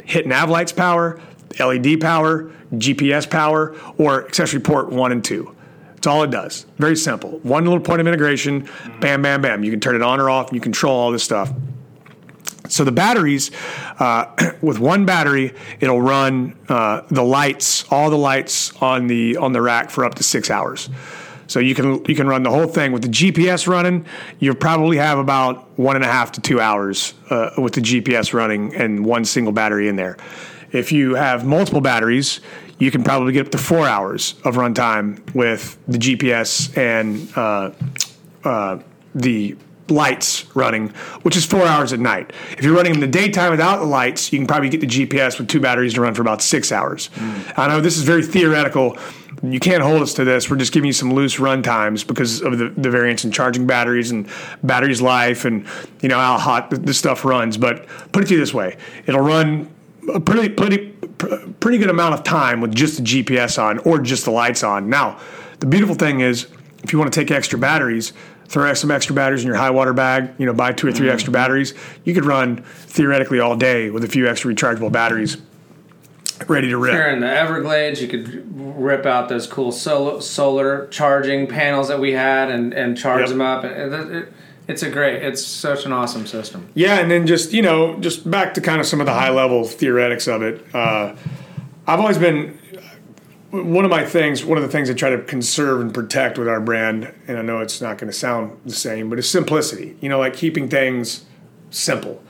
hit 0.04 0.26
nav 0.26 0.50
lights 0.50 0.72
power, 0.72 1.20
LED 1.58 2.00
power, 2.00 2.50
GPS 2.72 3.28
power, 3.28 3.74
or 3.98 4.26
accessory 4.26 4.60
port 4.60 4.90
one 4.90 5.12
and 5.12 5.24
two. 5.24 5.54
That's 6.04 6.06
all 6.06 6.22
it 6.22 6.30
does. 6.30 6.66
Very 6.76 6.96
simple. 6.96 7.38
One 7.38 7.64
little 7.64 7.80
point 7.80 8.00
of 8.00 8.06
integration, 8.06 8.68
bam, 9.00 9.22
bam, 9.22 9.40
bam. 9.40 9.64
You 9.64 9.70
can 9.70 9.80
turn 9.80 9.94
it 9.94 10.02
on 10.02 10.20
or 10.20 10.28
off. 10.28 10.48
And 10.48 10.54
you 10.54 10.60
control 10.60 10.94
all 10.94 11.10
this 11.10 11.22
stuff. 11.22 11.50
So 12.68 12.84
the 12.84 12.92
batteries, 12.92 13.50
uh, 13.98 14.52
with 14.60 14.78
one 14.78 15.06
battery, 15.06 15.54
it'll 15.80 16.02
run 16.02 16.56
uh, 16.68 17.02
the 17.08 17.22
lights, 17.22 17.84
all 17.90 18.10
the 18.10 18.18
lights 18.18 18.74
on 18.82 19.06
the 19.06 19.38
on 19.38 19.52
the 19.52 19.62
rack 19.62 19.90
for 19.90 20.04
up 20.04 20.14
to 20.16 20.22
six 20.22 20.50
hours. 20.50 20.90
So 21.46 21.60
you 21.60 21.74
can 21.74 22.04
you 22.06 22.14
can 22.14 22.26
run 22.26 22.42
the 22.42 22.50
whole 22.50 22.66
thing 22.66 22.92
with 22.92 23.02
the 23.02 23.08
GPS 23.08 23.66
running. 23.66 24.06
You 24.38 24.54
probably 24.54 24.96
have 24.96 25.18
about 25.18 25.78
one 25.78 25.96
and 25.96 26.04
a 26.04 26.08
half 26.08 26.32
to 26.32 26.40
two 26.40 26.60
hours 26.60 27.14
uh, 27.30 27.50
with 27.58 27.74
the 27.74 27.80
GPS 27.80 28.32
running 28.32 28.74
and 28.74 29.04
one 29.04 29.24
single 29.24 29.52
battery 29.52 29.88
in 29.88 29.96
there. 29.96 30.16
If 30.72 30.90
you 30.90 31.14
have 31.14 31.44
multiple 31.44 31.80
batteries, 31.80 32.40
you 32.78 32.90
can 32.90 33.04
probably 33.04 33.32
get 33.32 33.46
up 33.46 33.52
to 33.52 33.58
four 33.58 33.86
hours 33.86 34.34
of 34.44 34.56
runtime 34.56 35.34
with 35.34 35.78
the 35.86 35.98
GPS 35.98 36.76
and 36.76 37.30
uh, 37.36 37.70
uh, 38.44 38.82
the 39.14 39.56
lights 39.88 40.46
running, 40.56 40.88
which 41.22 41.36
is 41.36 41.44
four 41.44 41.64
hours 41.66 41.92
at 41.92 42.00
night. 42.00 42.32
If 42.56 42.64
you're 42.64 42.74
running 42.74 42.94
in 42.94 43.00
the 43.00 43.06
daytime 43.06 43.50
without 43.50 43.78
the 43.78 43.84
lights, 43.84 44.32
you 44.32 44.38
can 44.38 44.46
probably 44.46 44.68
get 44.68 44.80
the 44.80 44.86
GPS 44.86 45.38
with 45.38 45.48
two 45.48 45.60
batteries 45.60 45.94
to 45.94 46.00
run 46.00 46.14
for 46.14 46.22
about 46.22 46.42
six 46.42 46.72
hours. 46.72 47.10
I 47.56 47.68
know 47.68 47.80
this 47.80 47.96
is 47.96 48.02
very 48.02 48.22
theoretical. 48.22 48.98
You 49.42 49.60
can't 49.60 49.82
hold 49.82 50.02
us 50.02 50.14
to 50.14 50.24
this. 50.24 50.50
We're 50.50 50.56
just 50.56 50.72
giving 50.72 50.86
you 50.86 50.92
some 50.92 51.12
loose 51.12 51.38
run 51.38 51.62
times 51.62 52.04
because 52.04 52.42
of 52.42 52.58
the, 52.58 52.68
the 52.70 52.90
variance 52.90 53.24
in 53.24 53.32
charging 53.32 53.66
batteries 53.66 54.10
and 54.10 54.28
batteries 54.62 55.02
life 55.02 55.44
and 55.44 55.66
you 56.00 56.08
know 56.08 56.18
how 56.18 56.38
hot 56.38 56.70
the, 56.70 56.94
stuff 56.94 57.24
runs. 57.24 57.56
But 57.56 57.86
put 58.12 58.24
it 58.24 58.26
to 58.28 58.34
you 58.34 58.40
this 58.40 58.54
way: 58.54 58.76
it'll 59.06 59.20
run 59.20 59.72
a 60.12 60.20
pretty 60.20 60.48
pretty 60.48 60.88
pretty 61.60 61.78
good 61.78 61.90
amount 61.90 62.14
of 62.14 62.24
time 62.24 62.60
with 62.60 62.74
just 62.74 62.96
the 62.98 63.02
GPS 63.02 63.62
on 63.62 63.78
or 63.78 63.98
just 63.98 64.24
the 64.24 64.30
lights 64.30 64.62
on. 64.62 64.88
Now, 64.88 65.18
the 65.60 65.66
beautiful 65.66 65.94
thing 65.94 66.20
is 66.20 66.48
if 66.82 66.92
you 66.92 66.98
want 66.98 67.12
to 67.12 67.18
take 67.18 67.30
extra 67.30 67.58
batteries, 67.58 68.12
throw 68.46 68.72
some 68.74 68.90
extra 68.90 69.14
batteries 69.14 69.42
in 69.42 69.46
your 69.46 69.56
high 69.56 69.70
water 69.70 69.92
bag, 69.92 70.30
you 70.38 70.46
know, 70.46 70.52
buy 70.52 70.72
two 70.72 70.86
or 70.86 70.92
3 70.92 71.06
mm-hmm. 71.06 71.14
extra 71.14 71.32
batteries, 71.32 71.74
you 72.04 72.14
could 72.14 72.24
run 72.24 72.62
theoretically 72.62 73.40
all 73.40 73.56
day 73.56 73.90
with 73.90 74.04
a 74.04 74.08
few 74.08 74.28
extra 74.28 74.52
rechargeable 74.52 74.92
batteries 74.92 75.38
ready 76.48 76.68
to 76.68 76.76
rip. 76.76 76.92
Here 76.94 77.08
in 77.08 77.20
the 77.20 77.30
Everglades, 77.30 78.00
you 78.02 78.08
could 78.08 78.42
rip 78.78 79.06
out 79.06 79.28
those 79.28 79.46
cool 79.46 79.72
solar, 79.72 80.20
solar 80.20 80.86
charging 80.88 81.46
panels 81.46 81.88
that 81.88 82.00
we 82.00 82.12
had 82.12 82.50
and, 82.50 82.72
and 82.72 82.96
charge 82.96 83.20
Yep. 83.20 83.28
them 83.30 83.40
up. 83.40 83.64
It- 83.64 83.92
it- 83.92 84.32
it's 84.66 84.82
a 84.82 84.88
great, 84.88 85.22
it's 85.22 85.44
such 85.44 85.84
an 85.84 85.92
awesome 85.92 86.26
system. 86.26 86.68
Yeah, 86.72 86.98
and 86.98 87.10
then 87.10 87.26
just 87.26 87.52
you 87.52 87.60
know, 87.60 87.98
just 88.00 88.28
back 88.30 88.54
to 88.54 88.62
kind 88.62 88.80
of 88.80 88.86
some 88.86 88.98
of 88.98 89.04
the 89.06 89.12
high 89.12 89.28
level 89.28 89.64
theoretics 89.64 90.26
of 90.26 90.40
it. 90.42 90.64
Uh, 90.74 91.12
I've 91.86 92.00
always 92.00 92.16
been 92.16 92.58
one 93.50 93.84
of 93.84 93.90
my 93.90 94.04
things. 94.06 94.42
One 94.42 94.56
of 94.56 94.64
the 94.64 94.70
things 94.70 94.88
I 94.88 94.94
try 94.94 95.10
to 95.10 95.18
conserve 95.18 95.82
and 95.82 95.92
protect 95.92 96.38
with 96.38 96.48
our 96.48 96.60
brand, 96.60 97.12
and 97.28 97.36
I 97.38 97.42
know 97.42 97.58
it's 97.58 97.82
not 97.82 97.98
going 97.98 98.10
to 98.10 98.16
sound 98.18 98.52
the 98.64 98.72
same, 98.72 99.10
but 99.10 99.18
it's 99.18 99.28
simplicity. 99.28 99.96
You 100.00 100.08
know, 100.08 100.18
like 100.18 100.34
keeping 100.34 100.68
things 100.68 101.24
simple. 101.70 102.22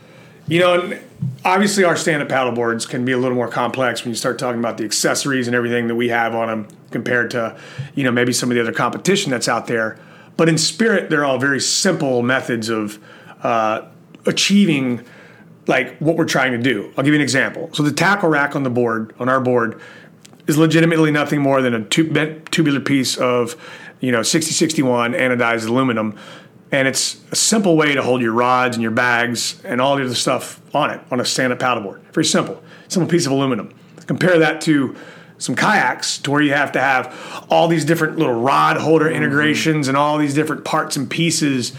You 0.48 0.58
know, 0.58 0.80
and 0.80 0.98
obviously 1.44 1.84
our 1.84 1.96
stand-up 1.96 2.28
paddle 2.28 2.52
boards 2.52 2.87
can 2.87 3.04
be 3.04 3.12
a 3.12 3.18
little 3.18 3.37
more 3.37 3.48
complex 3.48 4.04
when 4.04 4.10
you 4.10 4.16
start 4.16 4.38
talking 4.38 4.58
about 4.58 4.78
the 4.78 4.84
accessories 4.84 5.46
and 5.46 5.54
everything 5.54 5.88
that 5.88 5.94
we 5.94 6.08
have 6.08 6.34
on 6.34 6.48
them 6.48 6.68
compared 6.90 7.30
to, 7.32 7.56
you 7.94 8.04
know, 8.04 8.10
maybe 8.10 8.32
some 8.32 8.50
of 8.50 8.54
the 8.54 8.60
other 8.60 8.72
competition 8.72 9.30
that's 9.30 9.48
out 9.48 9.66
there. 9.66 9.98
But 10.37 10.48
in 10.48 10.58
spirit, 10.58 11.10
they're 11.10 11.24
all 11.24 11.38
very 11.38 11.60
simple 11.60 12.22
methods 12.22 12.68
of 12.68 12.98
uh, 13.42 13.82
achieving 14.26 15.04
like 15.66 15.96
what 15.98 16.16
we're 16.16 16.24
trying 16.24 16.52
to 16.52 16.58
do. 16.58 16.92
I'll 16.96 17.04
give 17.04 17.14
you 17.14 17.14
an 17.14 17.20
example. 17.20 17.70
So 17.72 17.82
the 17.82 17.92
tackle 17.92 18.28
rack 18.28 18.54
on 18.54 18.62
the 18.62 18.70
board, 18.70 19.14
on 19.18 19.28
our 19.28 19.40
board, 19.40 19.80
is 20.46 20.58
legitimately 20.58 21.10
nothing 21.10 21.40
more 21.40 21.62
than 21.62 21.74
a 21.74 21.84
tube, 21.84 22.50
tubular 22.50 22.80
piece 22.80 23.16
of, 23.16 23.56
you 24.00 24.12
know, 24.12 24.22
6061 24.22 25.12
anodized 25.12 25.66
aluminum. 25.66 26.18
And 26.74 26.88
it's 26.88 27.20
a 27.30 27.37
simple 27.37 27.76
way 27.76 27.94
to 27.94 28.02
hold 28.02 28.20
your 28.20 28.32
rods 28.32 28.74
and 28.74 28.82
your 28.82 28.90
bags 28.90 29.62
and 29.64 29.80
all 29.80 29.94
the 29.94 30.04
other 30.04 30.14
stuff 30.16 30.60
on 30.74 30.90
it 30.90 31.00
on 31.12 31.20
a 31.20 31.24
stand-up 31.24 31.60
paddleboard. 31.60 32.00
Very 32.12 32.24
simple. 32.24 32.60
Simple 32.88 33.08
piece 33.08 33.26
of 33.26 33.32
aluminum. 33.32 33.72
Compare 34.06 34.40
that 34.40 34.60
to 34.62 34.96
some 35.38 35.54
kayaks 35.54 36.18
to 36.18 36.32
where 36.32 36.42
you 36.42 36.52
have 36.52 36.72
to 36.72 36.80
have 36.80 37.46
all 37.48 37.68
these 37.68 37.84
different 37.84 38.18
little 38.18 38.34
rod 38.34 38.76
holder 38.76 39.04
mm-hmm. 39.04 39.14
integrations 39.14 39.87
and 39.87 39.96
all 39.96 40.18
these 40.18 40.34
different 40.34 40.64
parts 40.64 40.96
and 40.96 41.08
pieces 41.08 41.76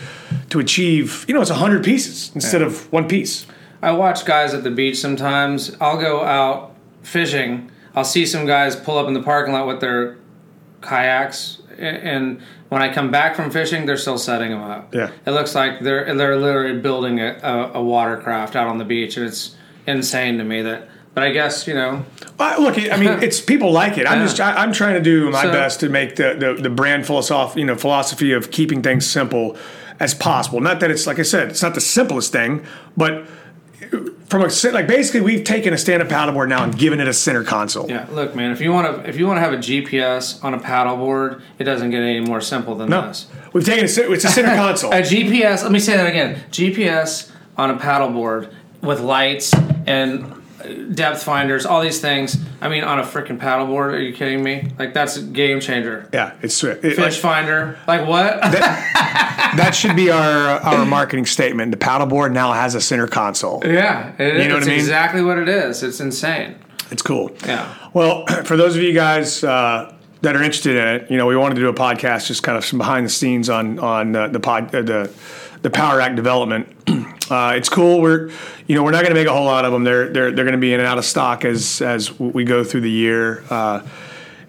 to 0.49 0.61
achieve, 0.61 1.25
you 1.27 1.33
know, 1.33 1.41
it's 1.41 1.49
100 1.49 1.83
pieces 1.83 2.31
instead 2.33 2.61
of 2.61 2.89
one 2.93 3.05
piece. 3.05 3.45
I 3.81 3.91
watch 3.91 4.23
guys 4.23 4.53
at 4.53 4.63
the 4.63 4.71
beach 4.71 4.97
sometimes. 4.97 5.75
I'll 5.81 5.99
go 5.99 6.23
out 6.23 6.73
fishing. 7.03 7.69
I'll 7.93 8.05
see 8.05 8.25
some 8.25 8.45
guys 8.45 8.77
pull 8.77 8.97
up 8.97 9.09
in 9.09 9.13
the 9.13 9.21
parking 9.21 9.53
lot 9.53 9.67
with 9.67 9.81
their 9.81 10.17
kayaks, 10.81 11.61
and 11.79 12.41
when 12.69 12.81
I 12.81 12.93
come 12.93 13.11
back 13.11 13.35
from 13.35 13.51
fishing, 13.51 13.85
they're 13.85 13.97
still 13.97 14.17
setting 14.17 14.51
them 14.51 14.61
up. 14.61 14.93
Yeah. 14.93 15.11
it 15.25 15.31
looks 15.31 15.55
like 15.55 15.79
they're 15.81 16.13
they're 16.15 16.35
literally 16.37 16.79
building 16.79 17.19
a, 17.19 17.39
a, 17.43 17.71
a 17.79 17.83
watercraft 17.83 18.55
out 18.55 18.67
on 18.67 18.77
the 18.77 18.85
beach, 18.85 19.17
and 19.17 19.25
it's 19.25 19.55
insane 19.87 20.37
to 20.37 20.43
me 20.43 20.61
that. 20.63 20.89
But 21.13 21.23
I 21.23 21.31
guess 21.31 21.65
you 21.65 21.73
know, 21.73 22.05
Uh, 22.37 22.57
look, 22.59 22.77
I 22.77 22.97
mean, 22.97 23.23
it's 23.23 23.39
people 23.39 23.71
like 23.71 23.97
it. 23.97 24.05
I'm 24.05 24.19
Yeah. 24.19 24.25
just, 24.25 24.39
I, 24.41 24.51
I'm 24.55 24.73
trying 24.73 24.95
to 24.95 25.01
do 25.01 25.29
my 25.31 25.43
So- 25.43 25.51
best 25.53 25.79
to 25.79 25.87
make 25.89 26.17
the, 26.17 26.35
the, 26.37 26.61
the 26.63 26.69
brand 26.69 27.05
philosophy, 27.05 27.61
you 27.61 27.65
know, 27.65 27.75
philosophy 27.75 28.33
of 28.33 28.51
keeping 28.51 28.81
things 28.81 29.05
simple 29.09 29.55
as 30.01 30.13
possible. 30.13 30.59
Not 30.59 30.81
that 30.81 30.91
it's 30.91 31.07
like 31.07 31.17
I 31.17 31.21
said, 31.21 31.47
it's 31.51 31.61
not 31.61 31.73
the 31.73 31.79
simplest 31.79 32.33
thing, 32.33 32.65
but 32.97 33.25
from 34.29 34.41
a 34.41 34.49
like 34.71 34.87
basically 34.87 35.21
we've 35.21 35.43
taken 35.43 35.73
a 35.73 35.77
stand-up 35.77 36.07
paddleboard 36.07 36.47
now 36.49 36.63
and 36.63 36.77
given 36.77 36.99
it 36.99 37.07
a 37.07 37.13
center 37.13 37.43
console. 37.43 37.89
yeah. 37.89 38.07
Look, 38.11 38.35
man, 38.35 38.51
if 38.51 38.59
you 38.61 38.71
want 38.71 39.03
to 39.03 39.07
if 39.09 39.17
you 39.17 39.27
want 39.27 39.37
to 39.37 39.41
have 39.41 39.53
a 39.53 39.57
GPS 39.57 40.43
on 40.43 40.53
a 40.53 40.59
paddleboard, 40.59 41.41
it 41.59 41.63
doesn't 41.65 41.91
get 41.91 42.01
any 42.01 42.19
more 42.21 42.41
simple 42.41 42.75
than 42.75 42.89
No, 42.89 43.07
this. 43.07 43.27
we've 43.53 43.63
taken 43.65 43.83
a, 43.85 44.11
it's 44.11 44.23
a 44.25 44.29
center 44.29 44.55
console. 44.55 44.91
A 44.91 45.01
GPS. 45.01 45.63
Let 45.63 45.71
me 45.71 45.79
say 45.79 45.95
that 45.95 46.07
again. 46.07 46.41
GPS 46.51 47.31
on 47.57 47.69
a 47.69 47.77
paddleboard 47.77 48.51
with 48.81 48.99
lights 48.99 49.53
and 49.87 50.41
depth 50.93 51.23
finders, 51.23 51.65
all 51.65 51.81
these 51.81 51.99
things. 51.99 52.37
I 52.61 52.69
mean, 52.69 52.83
on 52.83 52.99
a 52.99 53.03
freaking 53.03 53.39
paddleboard. 53.39 53.93
Are 53.93 53.99
you 53.99 54.13
kidding 54.13 54.43
me? 54.43 54.71
Like 54.77 54.93
that's 54.93 55.17
a 55.17 55.21
game 55.21 55.59
changer. 55.59 56.09
Yeah, 56.13 56.33
it's 56.41 56.63
it, 56.63 56.81
Fish 56.81 56.97
like, 56.97 57.13
finder. 57.13 57.77
Like 57.87 58.07
what? 58.07 58.41
that 58.41 59.71
should 59.73 59.95
be 59.95 60.09
our 60.11 60.47
our 60.59 60.85
marketing 60.85 61.25
statement. 61.25 61.71
The 61.71 61.77
paddleboard 61.77 62.31
now 62.31 62.53
has 62.53 62.75
a 62.75 62.81
center 62.81 63.07
console. 63.07 63.61
yeah, 63.65 64.13
it, 64.17 64.41
You 64.41 64.47
know 64.47 64.55
what 64.55 64.63
I 64.63 64.67
mean? 64.67 64.75
exactly 64.75 65.21
what 65.21 65.37
it 65.37 65.49
is. 65.49 65.83
It's 65.83 65.99
insane. 65.99 66.55
It's 66.91 67.01
cool. 67.01 67.31
Yeah. 67.45 67.73
Well, 67.93 68.25
for 68.45 68.57
those 68.57 68.75
of 68.75 68.81
you 68.81 68.93
guys 68.93 69.43
uh, 69.43 69.93
that 70.21 70.35
are 70.35 70.43
interested 70.43 70.75
in 70.75 70.87
it, 70.87 71.11
you 71.11 71.17
know, 71.17 71.25
we 71.25 71.35
wanted 71.35 71.55
to 71.55 71.61
do 71.61 71.69
a 71.69 71.73
podcast, 71.73 72.27
just 72.27 72.43
kind 72.43 72.57
of 72.57 72.65
some 72.65 72.77
behind 72.77 73.05
the 73.05 73.09
scenes 73.09 73.49
on 73.49 73.79
on 73.79 74.15
uh, 74.15 74.27
the 74.27 74.39
pod 74.39 74.73
uh, 74.73 74.81
the 74.81 75.11
the 75.65 75.71
Power 75.71 75.97
Rac 75.97 76.15
development. 76.15 76.71
Uh, 77.27 77.53
it's 77.57 77.69
cool. 77.69 78.01
We're 78.01 78.29
you 78.67 78.75
know 78.75 78.83
we're 78.83 78.91
not 78.91 79.01
going 79.01 79.15
to 79.15 79.19
make 79.19 79.25
a 79.25 79.33
whole 79.33 79.45
lot 79.45 79.65
of 79.65 79.73
them. 79.73 79.83
They're 79.83 80.09
they're 80.09 80.29
they're 80.29 80.45
going 80.45 80.51
to 80.51 80.59
be 80.59 80.75
in 80.75 80.79
and 80.79 80.85
out 80.85 80.99
of 80.99 81.05
stock 81.05 81.43
as 81.43 81.81
as 81.81 82.19
we 82.19 82.43
go 82.43 82.63
through 82.63 82.81
the 82.81 82.91
year. 82.91 83.43
Uh, 83.49 83.81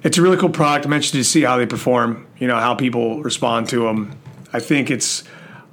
it's 0.03 0.19
a 0.19 0.23
really 0.23 0.37
cool 0.37 0.51
product. 0.51 0.85
I'm 0.85 0.93
interested 0.93 1.17
to 1.17 1.25
see 1.25 1.41
how 1.41 1.57
they 1.57 1.65
perform. 1.65 2.27
You 2.37 2.49
know 2.49 2.57
how 2.57 2.75
people 2.75 3.23
respond 3.23 3.71
to 3.71 3.85
them. 3.85 4.15
I 4.53 4.61
think 4.61 4.91
it's 4.91 5.25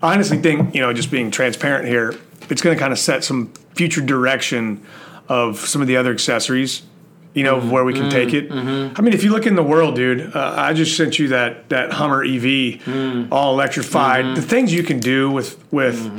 I 0.01 0.13
honestly 0.13 0.38
think 0.38 0.73
you 0.73 0.79
know 0.79 0.93
just 0.93 1.12
being 1.12 1.29
transparent 1.29 1.89
here, 1.89 2.17
it's 2.49 2.62
going 2.62 2.73
to 2.73 2.79
kind 2.79 2.93
of 2.93 2.99
set 2.99 3.25
some 3.25 3.51
future 3.75 3.99
direction 3.99 4.82
of 5.27 5.60
some 5.60 5.82
of 5.82 5.89
the 5.89 5.97
other 5.97 6.13
accessories 6.13 6.84
you 7.33 7.43
know, 7.43 7.59
where 7.59 7.83
we 7.83 7.93
can 7.93 8.09
take 8.11 8.29
mm-hmm. 8.29 8.57
it. 8.57 8.65
Mm-hmm. 8.65 8.93
I 8.95 9.01
mean, 9.01 9.13
if 9.13 9.23
you 9.23 9.31
look 9.31 9.47
in 9.47 9.55
the 9.55 9.63
world, 9.63 9.95
dude, 9.95 10.35
uh, 10.35 10.53
I 10.55 10.73
just 10.73 10.95
sent 10.95 11.17
you 11.17 11.29
that 11.29 11.69
that 11.69 11.91
Hummer 11.91 12.23
EV, 12.23 12.43
mm. 12.83 13.27
all 13.31 13.53
electrified. 13.53 14.25
Mm-hmm. 14.25 14.35
The 14.35 14.41
things 14.41 14.73
you 14.73 14.83
can 14.83 14.99
do 14.99 15.31
with 15.31 15.63
with 15.71 16.11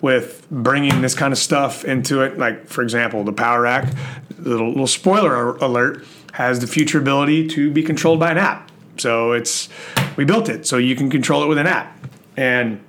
with 0.00 0.46
bringing 0.50 1.00
this 1.00 1.14
kind 1.14 1.32
of 1.32 1.38
stuff 1.38 1.84
into 1.84 2.22
it, 2.22 2.38
like 2.38 2.66
for 2.68 2.82
example, 2.82 3.24
the 3.24 3.32
Power 3.32 3.62
Rac. 3.62 3.92
Little 4.38 4.68
little 4.68 4.86
spoiler 4.86 5.56
alert 5.56 6.04
has 6.32 6.60
the 6.60 6.66
future 6.66 6.98
ability 6.98 7.48
to 7.48 7.70
be 7.70 7.82
controlled 7.82 8.20
by 8.20 8.30
an 8.30 8.38
app. 8.38 8.70
So 8.96 9.32
it's 9.32 9.68
we 10.16 10.24
built 10.24 10.48
it 10.48 10.66
so 10.66 10.76
you 10.78 10.96
can 10.96 11.10
control 11.10 11.42
it 11.42 11.46
with 11.46 11.58
an 11.58 11.66
app, 11.66 11.96
and 12.36 12.82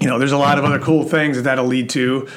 you 0.00 0.08
know, 0.08 0.18
there's 0.18 0.32
a 0.32 0.38
lot 0.38 0.58
of 0.58 0.64
other 0.64 0.78
cool 0.78 1.04
things 1.04 1.36
that 1.36 1.42
that'll 1.42 1.64
lead 1.64 1.88
to 1.90 2.28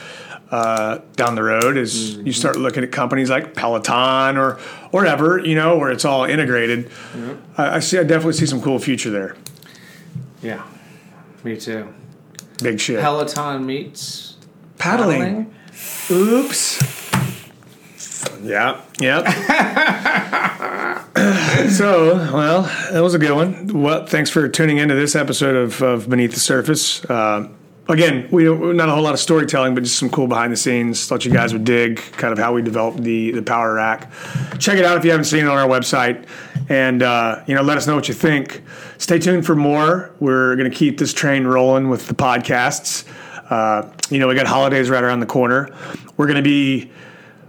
uh, 0.52 1.00
down 1.16 1.36
the 1.36 1.44
road 1.44 1.78
as 1.78 2.16
you 2.18 2.32
start 2.32 2.58
looking 2.58 2.84
at 2.84 2.92
companies 2.92 3.30
like 3.30 3.56
Peloton 3.56 4.38
or 4.38 4.60
or 4.92 5.02
whatever, 5.02 5.40
you 5.40 5.56
know, 5.56 5.78
where 5.78 5.92
it's 5.92 6.06
all 6.06 6.26
integrated. 6.26 6.90
I, 7.58 7.78
I 7.78 7.80
see. 7.80 7.98
I 7.98 8.04
definitely 8.04 8.34
see 8.34 8.46
some 8.46 8.62
cool 8.62 8.80
future 8.80 9.10
there. 9.10 9.36
Yeah, 10.42 10.66
me 11.44 11.58
too. 11.58 11.94
Big 12.62 12.80
shit. 12.80 13.02
Peloton 13.02 13.66
meets 13.66 14.38
paddling. 14.78 15.54
Oops. 16.10 16.82
Yeah. 18.42 18.82
Yep. 19.00 19.26
so, 21.72 22.16
well, 22.34 22.64
that 22.92 23.02
was 23.02 23.14
a 23.14 23.20
good 23.20 23.34
one. 23.34 23.82
Well, 23.82 24.06
thanks 24.06 24.30
for 24.30 24.48
tuning 24.48 24.78
into 24.78 24.96
this 24.96 25.16
episode 25.16 25.56
of, 25.56 25.82
of 25.82 26.10
Beneath 26.10 26.34
the 26.34 26.40
Surface. 26.40 27.04
Uh, 27.06 27.50
again, 27.88 28.28
we 28.32 28.44
not 28.44 28.90
a 28.90 28.92
whole 28.92 29.04
lot 29.04 29.14
of 29.14 29.20
storytelling, 29.20 29.76
but 29.76 29.84
just 29.84 29.98
some 29.98 30.10
cool 30.10 30.28
behind 30.28 30.52
the 30.52 30.58
scenes. 30.58 31.08
Thought 31.08 31.26
you 31.26 31.32
guys 31.32 31.54
would 31.54 31.64
dig 31.64 31.98
kind 31.98 32.32
of 32.32 32.40
how 32.40 32.54
we 32.54 32.62
developed 32.62 33.04
the 33.04 33.32
the 33.32 33.42
Power 33.42 33.76
Rac. 33.76 34.12
Check 34.60 34.78
it 34.78 34.86
out 34.86 34.98
if 34.98 35.06
you 35.06 35.12
haven't 35.12 35.26
seen 35.26 35.46
it 35.46 35.48
on 35.48 35.58
our 35.58 35.68
website, 35.68 36.26
and 36.70 37.04
uh, 37.04 37.44
you 37.48 37.56
know 37.56 37.62
let 37.62 37.78
us 37.78 37.88
know 37.88 37.96
what 37.96 38.08
you 38.08 38.14
think. 38.14 38.64
Stay 38.98 39.20
tuned 39.20 39.46
for 39.46 39.56
more. 39.56 40.14
We're 40.20 40.56
going 40.56 40.70
to 40.70 40.76
keep 40.76 40.98
this 40.98 41.14
train 41.14 41.46
rolling 41.46 41.90
with 41.90 42.08
the 42.08 42.16
podcasts. 42.16 43.06
Uh, 43.50 43.92
you 44.10 44.20
know, 44.20 44.28
we 44.28 44.36
got 44.36 44.48
holidays 44.48 44.90
right 44.90 45.04
around 45.04 45.20
the 45.20 45.26
corner. 45.26 45.70
We're 46.18 46.26
going 46.26 46.38
to 46.38 46.42
be 46.42 46.92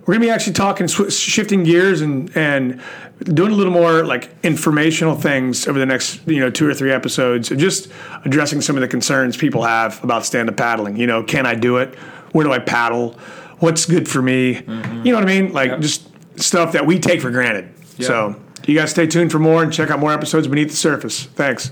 we're 0.06 0.14
going 0.14 0.20
to 0.22 0.26
be 0.26 0.30
actually 0.30 0.52
talking, 0.52 0.86
sw- 0.88 1.12
shifting 1.12 1.64
gears, 1.64 2.00
and 2.00 2.34
and 2.36 2.80
doing 3.24 3.50
a 3.50 3.54
little 3.54 3.72
more 3.72 4.04
like 4.04 4.30
informational 4.44 5.16
things 5.16 5.66
over 5.66 5.78
the 5.78 5.86
next 5.86 6.26
you 6.26 6.38
know 6.40 6.50
two 6.50 6.68
or 6.68 6.74
three 6.74 6.92
episodes, 6.92 7.48
just 7.48 7.90
addressing 8.24 8.60
some 8.60 8.76
of 8.76 8.82
the 8.82 8.88
concerns 8.88 9.36
people 9.36 9.62
have 9.62 10.02
about 10.04 10.24
stand 10.24 10.48
up 10.48 10.56
paddling. 10.56 10.96
You 10.96 11.06
know, 11.06 11.22
can 11.22 11.44
I 11.46 11.54
do 11.54 11.78
it? 11.78 11.94
Where 12.32 12.44
do 12.44 12.52
I 12.52 12.58
paddle? 12.60 13.12
What's 13.58 13.84
good 13.86 14.08
for 14.08 14.22
me? 14.22 14.54
Mm-hmm. 14.56 15.06
You 15.06 15.12
know 15.12 15.18
what 15.18 15.28
I 15.28 15.40
mean? 15.40 15.52
Like 15.52 15.70
Yep. 15.70 15.80
just 15.80 16.08
stuff 16.40 16.72
that 16.72 16.86
we 16.86 16.98
take 16.98 17.20
for 17.22 17.30
granted. 17.30 17.72
So 17.98 18.36
you 18.66 18.74
guys 18.78 18.90
stay 18.90 19.06
tuned 19.06 19.32
for 19.32 19.38
more 19.38 19.62
and 19.62 19.72
check 19.72 19.90
out 19.90 19.98
more 19.98 20.12
episodes 20.12 20.46
beneath 20.46 20.70
the 20.70 20.76
surface. 20.76 21.24
Thanks. 21.24 21.70